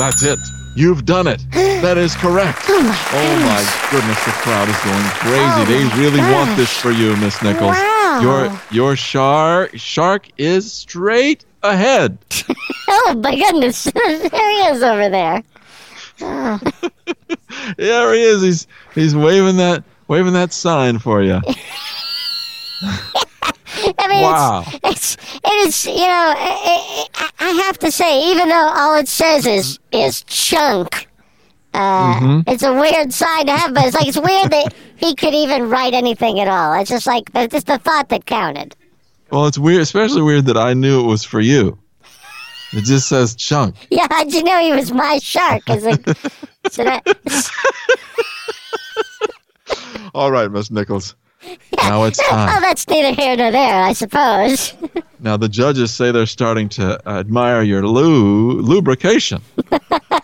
That's 0.00 0.22
it. 0.22 0.38
You've 0.74 1.04
done 1.04 1.26
it. 1.26 1.44
That 1.80 1.96
is 1.96 2.14
correct. 2.14 2.58
Oh 2.68 2.82
my 2.82 2.94
Oh 3.14 3.36
my 3.40 3.88
goodness, 3.90 4.22
the 4.26 4.32
crowd 4.32 4.68
is 4.68 4.76
going 4.84 5.02
crazy. 5.16 5.40
Oh 5.40 5.64
they 5.66 5.84
my 5.84 5.96
really 5.96 6.20
want 6.20 6.54
this 6.58 6.70
for 6.76 6.90
you, 6.90 7.16
Miss 7.16 7.42
Nichols. 7.42 7.74
Wow. 7.74 8.20
Your 8.20 8.60
your 8.70 8.96
shark 8.96 9.70
shark 9.76 10.28
is 10.36 10.70
straight 10.70 11.44
ahead. 11.62 12.18
Oh 12.92 13.14
my 13.22 13.36
goodness, 13.36 13.84
there 13.94 14.50
he 14.50 14.58
is 14.66 14.82
over 14.82 15.08
there. 15.08 15.42
There 17.76 18.14
he 18.14 18.22
is. 18.22 18.42
He's 18.42 18.66
he's 18.94 19.16
waving 19.16 19.56
that 19.58 19.84
waving 20.08 20.32
that 20.32 20.52
sign 20.52 20.98
for 20.98 21.22
you. 21.22 21.40
I 23.98 24.08
mean, 24.08 24.22
Wow. 24.22 24.64
it's, 24.84 25.16
it's 25.16 25.16
it 25.44 25.68
is 25.68 25.86
you 25.86 25.94
know 26.06 26.34
I, 26.36 27.06
I 27.14 27.30
I 27.40 27.50
have 27.66 27.78
to 27.80 27.90
say 27.90 28.30
even 28.32 28.48
though 28.48 28.72
all 28.74 28.96
it 28.98 29.08
says 29.08 29.46
is 29.46 29.78
is 29.92 30.22
chunk. 30.22 31.06
Uh, 31.72 32.14
Mm-hmm. 32.20 32.40
It's 32.50 32.62
a 32.64 32.72
weird 32.74 33.12
sign 33.12 33.46
to 33.46 33.52
have, 33.56 33.72
but 33.74 33.84
it's 33.86 33.94
like 33.94 34.08
it's 34.08 34.18
weird 34.18 34.50
that 34.50 34.74
he 34.96 35.14
could 35.14 35.34
even 35.34 35.68
write 35.70 35.94
anything 35.94 36.40
at 36.40 36.48
all. 36.48 36.74
It's 36.74 36.90
just 36.90 37.06
like 37.06 37.30
it's 37.34 37.52
just 37.54 37.66
the 37.68 37.78
thought 37.78 38.08
that 38.08 38.26
counted. 38.26 38.74
Well, 39.30 39.46
it's 39.46 39.56
weird, 39.58 39.80
especially 39.82 40.22
weird 40.22 40.46
that 40.46 40.56
I 40.56 40.74
knew 40.74 41.00
it 41.00 41.06
was 41.06 41.22
for 41.24 41.40
you. 41.40 41.78
It 42.72 42.84
just 42.84 43.08
says 43.08 43.34
chunk. 43.36 43.76
Yeah, 43.90 44.06
how'd 44.10 44.32
you 44.32 44.42
know 44.42 44.60
he 44.60 44.72
was 44.72 44.90
my 44.92 45.18
shark? 45.18 45.62
Is 45.70 45.84
it? 45.86 47.10
All 50.14 50.32
right, 50.32 50.50
Miss 50.50 50.70
Nichols. 50.70 51.14
Now 51.76 52.04
it's 52.04 52.20
oh, 52.20 52.28
time. 52.28 52.62
that's 52.62 52.86
neither 52.88 53.12
here 53.12 53.36
nor 53.36 53.50
there, 53.50 53.82
I 53.82 53.92
suppose. 53.92 54.74
Now 55.22 55.36
the 55.36 55.50
judges 55.50 55.92
say 55.92 56.12
they're 56.12 56.24
starting 56.24 56.70
to 56.70 56.98
admire 57.06 57.60
your 57.60 57.86
lu- 57.86 58.58
lubrication. 58.62 59.42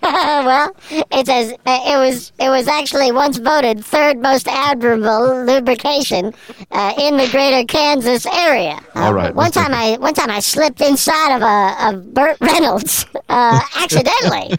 well, 0.03 0.75
it 0.89 1.27
says 1.27 1.53
uh, 1.67 1.81
it 1.87 1.99
was 1.99 2.33
it 2.41 2.49
was 2.49 2.67
actually 2.67 3.13
once 3.13 3.37
voted 3.37 3.85
third 3.85 4.19
most 4.23 4.49
admirable 4.49 5.45
lubrication 5.45 6.33
uh, 6.71 6.95
in 6.99 7.19
the 7.19 7.29
greater 7.29 7.67
Kansas 7.67 8.25
area. 8.25 8.81
Uh, 8.95 9.01
All 9.01 9.13
right, 9.13 9.35
One 9.35 9.51
time 9.51 9.75
I 9.75 9.99
one 9.99 10.15
time 10.15 10.31
I 10.31 10.41
slipped 10.41 10.81
inside 10.81 11.37
of 11.37 11.43
a 11.43 11.89
of 11.89 12.15
Burt 12.15 12.39
Reynolds 12.41 13.05
uh, 13.29 13.61
accidentally. 13.77 14.57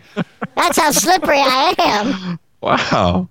That's 0.55 0.78
how 0.78 0.91
slippery 0.91 1.39
I 1.39 1.74
am. 1.80 2.39
Wow. 2.62 3.28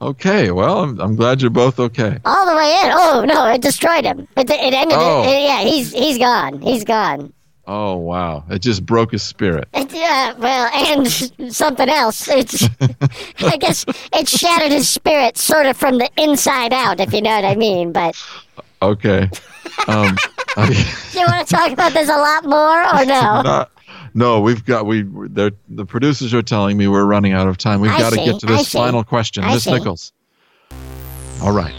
Okay. 0.00 0.50
Well, 0.50 0.82
I'm, 0.82 1.00
I'm 1.00 1.16
glad 1.16 1.42
you're 1.42 1.50
both 1.50 1.78
okay. 1.78 2.18
All 2.24 2.46
the 2.46 2.56
way 2.56 2.70
in. 2.84 2.90
Oh 2.92 3.24
no, 3.26 3.46
it 3.52 3.60
destroyed 3.60 4.04
him. 4.04 4.26
It, 4.36 4.48
it 4.50 4.74
ended. 4.74 4.96
Oh. 4.98 5.22
It, 5.22 5.42
yeah, 5.42 5.60
he's 5.60 5.92
he's 5.92 6.18
gone. 6.18 6.60
He's 6.60 6.84
gone. 6.84 7.32
Oh 7.66 7.96
wow! 7.96 8.42
It 8.50 8.60
just 8.62 8.84
broke 8.84 9.12
his 9.12 9.22
spirit. 9.22 9.68
It, 9.74 9.92
yeah, 9.92 10.32
well, 10.32 10.70
and 10.74 11.06
something 11.54 11.88
else. 11.88 12.26
It's, 12.28 12.64
I 13.40 13.56
guess 13.58 13.84
it 14.12 14.28
shattered 14.28 14.72
his 14.72 14.88
spirit 14.88 15.36
sort 15.36 15.66
of 15.66 15.76
from 15.76 15.98
the 15.98 16.10
inside 16.16 16.72
out, 16.72 16.98
if 16.98 17.12
you 17.12 17.22
know 17.22 17.30
what 17.30 17.44
I 17.44 17.54
mean. 17.54 17.92
But 17.92 18.16
Okay. 18.82 19.30
Um. 19.86 20.16
I, 20.56 20.66
do 21.12 21.18
you 21.20 21.26
want 21.26 21.46
to 21.46 21.54
talk 21.54 21.70
about 21.70 21.92
this 21.92 22.08
a 22.08 22.16
lot 22.16 22.44
more, 22.44 22.80
or 22.82 23.04
no? 23.04 23.42
not, 23.42 23.70
no, 24.14 24.40
we've 24.40 24.64
got 24.64 24.86
we. 24.86 25.04
They're, 25.28 25.52
the 25.68 25.86
producers 25.86 26.34
are 26.34 26.42
telling 26.42 26.76
me 26.76 26.88
we're 26.88 27.04
running 27.04 27.32
out 27.32 27.46
of 27.46 27.58
time. 27.58 27.80
We've 27.80 27.90
I 27.90 27.98
got 27.98 28.12
to 28.12 28.16
get 28.16 28.40
to 28.40 28.46
this 28.46 28.70
final 28.70 29.04
question, 29.04 29.44
I 29.44 29.54
Miss 29.54 29.64
see. 29.64 29.72
Nichols. 29.72 30.12
All 31.42 31.52
right. 31.52 31.74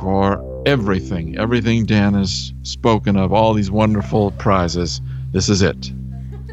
For 0.00 0.62
everything, 0.66 1.38
everything 1.38 1.84
Dan 1.84 2.14
has 2.14 2.52
spoken 2.62 3.16
of, 3.16 3.32
all 3.32 3.52
these 3.52 3.70
wonderful 3.70 4.30
prizes. 4.32 5.00
This 5.32 5.48
is 5.48 5.62
it. 5.62 5.92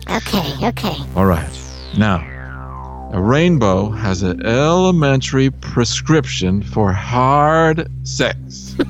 Okay, 0.09 0.67
okay. 0.67 0.95
All 1.15 1.25
right. 1.25 1.49
Now, 1.97 2.19
a 3.13 3.21
rainbow 3.21 3.89
has 3.89 4.21
an 4.21 4.45
elementary 4.45 5.49
prescription 5.49 6.61
for 6.61 6.91
hard 6.91 7.89
sex. 8.03 8.75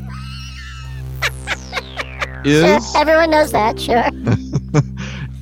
is 2.44 2.96
Everyone 2.96 3.30
knows 3.30 3.52
that, 3.52 3.80
sure. 3.80 4.04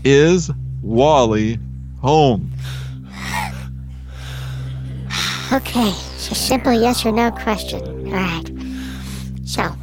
is 0.05 0.51
Wally 0.81 1.59
home? 1.99 2.51
Okay, 5.51 5.89
it's 5.89 6.31
a 6.31 6.35
simple 6.35 6.73
yes 6.73 7.05
or 7.05 7.11
no 7.11 7.31
question. 7.31 7.81
All 8.07 8.13
right. 8.13 8.43
So, 9.45 9.75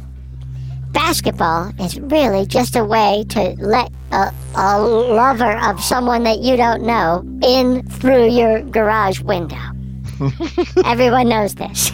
basketball 0.91 1.71
is 1.79 1.99
really 1.99 2.45
just 2.45 2.75
a 2.75 2.83
way 2.83 3.25
to 3.29 3.55
let 3.59 3.91
a, 4.11 4.33
a 4.55 4.81
lover 4.81 5.57
of 5.57 5.83
someone 5.83 6.23
that 6.23 6.39
you 6.39 6.55
don't 6.55 6.83
know 6.83 7.23
in 7.43 7.87
through 7.87 8.29
your 8.29 8.61
garage 8.61 9.21
window. 9.21 9.57
Everyone 10.85 11.29
knows 11.29 11.55
this. 11.55 11.91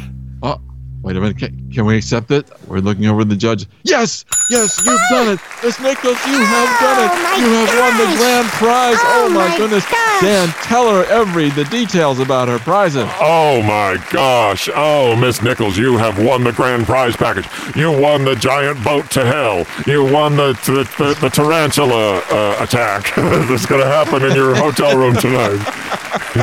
Wait 1.01 1.15
a 1.15 1.21
minute. 1.21 1.37
Can, 1.37 1.71
can 1.71 1.85
we 1.85 1.95
accept 1.95 2.29
it? 2.29 2.49
We're 2.67 2.79
looking 2.79 3.05
over 3.07 3.23
the 3.23 3.35
judge. 3.35 3.65
Yes, 3.83 4.25
yes, 4.49 4.77
you've 4.85 4.99
done 5.09 5.29
it, 5.29 5.39
Miss 5.63 5.79
Nichols. 5.79 6.17
You 6.27 6.39
have 6.43 6.79
done 6.81 7.05
it. 7.05 7.11
Oh, 7.11 7.37
You 7.39 7.49
have 7.65 7.79
won 7.79 7.97
the 8.11 8.17
grand 8.17 8.47
prize. 8.49 8.97
Oh, 8.99 9.25
Oh, 9.25 9.29
my, 9.29 9.47
my 9.47 9.57
goodness, 9.57 9.89
gosh. 9.89 10.21
Dan, 10.21 10.49
tell 10.63 10.93
her 10.93 11.05
every 11.05 11.49
the 11.51 11.63
details 11.65 12.19
about 12.19 12.47
her 12.49 12.59
prizes. 12.59 13.07
Oh 13.21 13.61
my 13.61 13.97
gosh. 14.11 14.69
Oh, 14.75 15.15
Miss 15.15 15.41
Nichols, 15.41 15.77
you 15.77 15.97
have 15.97 16.21
won 16.21 16.43
the 16.43 16.51
grand 16.51 16.85
prize 16.85 17.15
package. 17.15 17.47
You 17.77 17.91
won 17.91 18.25
the 18.25 18.35
giant 18.35 18.83
boat 18.83 19.09
to 19.11 19.25
hell. 19.25 19.65
You 19.87 20.03
won 20.03 20.35
the 20.35 20.53
the, 20.65 20.83
the, 21.03 21.17
the 21.21 21.29
tarantula 21.29 22.17
uh, 22.29 22.57
attack 22.59 23.13
that's 23.15 23.65
going 23.65 23.81
to 23.81 23.87
happen 23.87 24.23
in 24.25 24.35
your 24.35 24.53
hotel 24.55 24.97
room 24.97 25.15
tonight. 25.15 25.59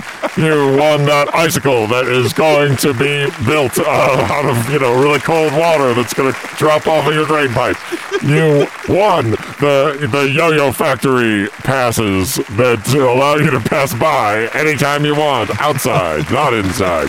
You 0.37 0.77
won 0.77 1.07
that 1.07 1.35
icicle 1.35 1.87
that 1.87 2.07
is 2.09 2.35
going 2.35 2.77
to 2.79 2.93
be 2.93 3.25
built 3.47 3.79
uh, 3.79 4.27
out 4.31 4.45
of, 4.45 4.71
you 4.71 4.79
know, 4.79 4.93
really 5.01 5.19
cold 5.19 5.53
water 5.55 5.95
that's 5.95 6.13
going 6.13 6.31
to 6.31 6.39
drop 6.57 6.87
off 6.87 7.07
of 7.07 7.15
your 7.15 7.25
drain 7.25 7.49
pipe. 7.51 7.77
You 8.23 8.67
won 8.87 9.31
the 9.61 10.09
the 10.13 10.29
yo-yo 10.31 10.73
factory 10.73 11.49
passes 11.65 12.37
that 12.57 12.87
allow 12.95 13.37
you 13.37 13.51
to 13.51 13.61
pass 13.61 13.95
by 13.95 14.49
anytime 14.53 15.07
you 15.07 15.15
want, 15.15 15.51
outside, 15.61 16.31
not 16.31 16.53
inside. 16.53 17.09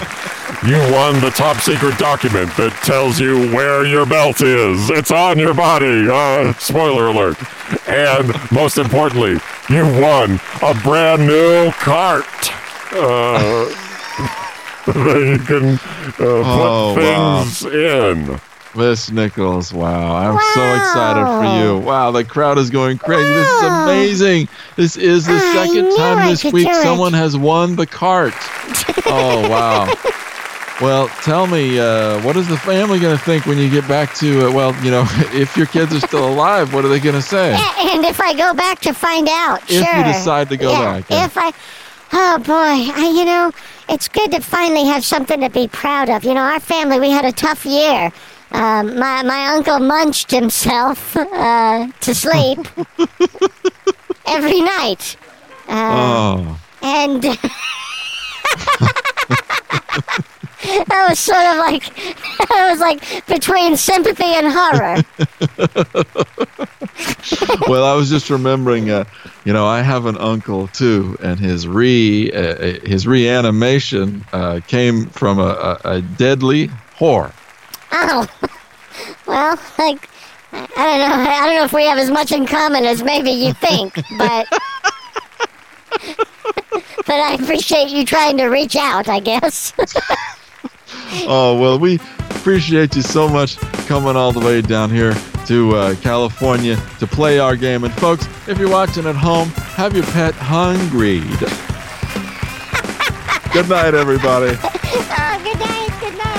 You 0.66 0.78
won 0.94 1.20
the 1.20 1.32
top 1.36 1.58
secret 1.58 1.98
document 1.98 2.56
that 2.56 2.72
tells 2.84 3.20
you 3.20 3.52
where 3.54 3.86
your 3.86 4.06
belt 4.06 4.42
is. 4.42 4.90
It's 4.90 5.12
on 5.12 5.38
your 5.38 5.54
body. 5.54 6.08
Uh, 6.10 6.54
spoiler 6.54 7.08
alert. 7.08 7.38
And 7.88 8.32
most 8.52 8.78
importantly, 8.78 9.38
you 9.70 9.84
won 10.02 10.40
a 10.62 10.74
brand 10.82 11.28
new 11.28 11.72
cart. 11.74 12.26
Uh, 12.92 13.66
that 14.86 15.38
you 15.40 15.46
can 15.46 15.74
uh, 15.76 16.12
put 16.14 16.26
Oh, 16.26 16.96
wow. 16.96 17.44
things 17.44 17.64
in. 17.66 18.40
Miss 18.76 19.10
Nichols, 19.12 19.74
wow. 19.74 20.16
I'm 20.16 20.38
so 20.54 20.76
excited 20.76 21.26
for 21.26 21.46
you. 21.64 21.80
Wow, 21.80 22.12
the 22.12 22.24
crowd 22.24 22.58
is 22.60 22.70
going 22.70 23.00
crazy. 23.00 23.24
This 23.34 23.50
is 23.50 23.64
amazing. 23.64 24.48
This 24.76 24.98
is 24.98 25.26
the 25.26 25.34
I 25.34 25.54
second 25.66 25.96
time 25.98 26.20
I 26.20 26.30
this 26.30 26.44
week 26.44 26.68
do 26.68 26.72
it. 26.74 26.84
someone 26.84 27.14
has 27.14 27.36
won 27.36 27.76
the 27.76 27.88
cart. 27.88 28.34
oh, 29.08 29.50
wow. 29.50 29.92
Well, 30.80 31.08
tell 31.24 31.48
me, 31.48 31.80
uh, 31.80 32.22
what 32.22 32.36
is 32.38 32.48
the 32.48 32.58
family 32.58 33.00
going 33.00 33.18
to 33.18 33.24
think 33.24 33.48
when 33.48 33.58
you 33.58 33.68
get 33.68 33.88
back 33.88 34.14
to, 34.16 34.48
uh, 34.48 34.52
well, 34.52 34.76
you 34.86 34.92
know, 34.92 35.06
if 35.34 35.58
your 35.58 35.66
kids 35.66 35.92
are 35.96 36.00
still 36.00 36.28
alive, 36.32 36.72
what 36.72 36.86
are 36.86 36.90
they 36.90 37.00
going 37.00 37.16
to 37.16 37.22
say? 37.22 37.54
A- 37.56 37.94
And 37.96 38.06
if 38.06 38.22
I 38.22 38.36
go 38.36 38.54
back 38.54 38.80
to 38.82 38.94
find 38.94 39.28
out, 39.28 39.64
If 39.64 39.82
you 39.82 40.04
decide 40.04 40.50
to 40.50 40.58
go 40.58 40.70
yeah, 40.72 41.00
back, 41.00 41.10
yeah. 41.10 41.26
If 41.26 41.36
I, 41.36 41.52
oh 42.14 42.38
boy, 42.40 42.54
I, 42.54 43.14
you 43.16 43.26
know, 43.26 43.52
it's 43.90 44.08
good 44.08 44.32
to 44.32 44.42
finally 44.42 44.86
have 44.86 45.04
something 45.06 45.40
to 45.42 45.50
be 45.50 45.68
proud 45.68 46.10
of. 46.10 46.24
You 46.24 46.34
know, 46.34 46.42
our 46.42 46.60
family, 46.60 47.00
we 47.00 47.10
had 47.10 47.26
a 47.26 47.32
tough 47.32 47.66
year. 47.66 48.12
Um, 48.52 48.98
my 48.98 49.24
my 49.24 49.48
uncle 49.48 49.80
munched 49.80 50.32
himself 50.32 51.16
uh, 51.18 51.88
to 52.02 52.16
sleep 52.16 52.60
every 54.26 54.62
night, 54.62 55.18
uh, 55.68 56.38
Oh, 56.48 56.60
and 56.82 57.24
that 60.88 61.06
was 61.08 61.20
sort 61.20 61.38
of 61.38 61.58
like 61.58 61.84
that 62.50 62.68
was 62.72 62.80
like 62.80 63.26
between 63.28 63.78
sympathy 63.78 64.24
and 64.26 64.48
horror. 64.50 65.04
well, 67.68 67.86
I 67.86 67.94
was 67.94 68.10
just 68.10 68.32
remembering, 68.32 68.90
uh, 68.90 69.04
you 69.46 69.54
know, 69.54 69.68
I 69.68 69.82
have 69.82 70.08
an 70.08 70.18
uncle 70.18 70.68
too, 70.70 71.16
and 71.22 71.40
his 71.40 71.68
re 71.68 72.32
uh, 72.32 72.80
his 72.88 73.06
reanimation 73.06 74.26
uh, 74.34 74.62
came 74.68 75.06
from 75.08 75.38
a, 75.38 75.80
a, 75.84 75.92
a 75.98 76.02
deadly 76.02 76.70
whore. 76.98 77.32
Oh, 77.92 78.28
well, 79.28 79.60
like 79.78 80.10
I 80.52 80.66
don't 80.66 81.00
know. 81.00 81.32
I 81.32 81.46
don't 81.46 81.56
know 81.56 81.66
if 81.66 81.74
we 81.74 81.86
have 81.86 82.00
as 82.00 82.10
much 82.10 82.32
in 82.32 82.48
common 82.48 82.84
as 82.84 83.04
maybe 83.04 83.30
you 83.30 83.54
think, 83.54 83.94
but 84.18 84.48
but 87.06 87.16
I 87.16 87.38
appreciate 87.40 87.90
you 87.90 88.06
trying 88.06 88.38
to 88.38 88.48
reach 88.48 88.76
out. 88.76 89.08
I 89.08 89.20
guess. 89.20 89.72
Oh 91.30 91.60
well, 91.60 91.78
we 91.80 91.96
appreciate 92.30 92.96
you 92.96 93.02
so 93.02 93.28
much 93.28 93.58
coming 93.88 94.16
all 94.16 94.32
the 94.32 94.40
way 94.40 94.62
down 94.62 94.90
here 94.90 95.14
to 95.48 95.76
uh, 95.76 95.96
California 95.96 96.78
to 97.00 97.08
play 97.08 97.40
our 97.40 97.56
game. 97.56 97.84
And 97.84 97.94
folks, 97.96 98.28
if 98.48 98.58
you're 98.58 98.70
watching 98.70 99.06
at 99.08 99.16
home, 99.16 99.50
have 99.76 99.96
your 99.96 100.06
pet 100.06 100.34
hungry. 100.36 101.20
Good 103.54 103.70
night, 103.70 103.96
everybody. 103.96 104.56
oh, 104.62 105.42
good 106.02 106.18
night. 106.18 106.37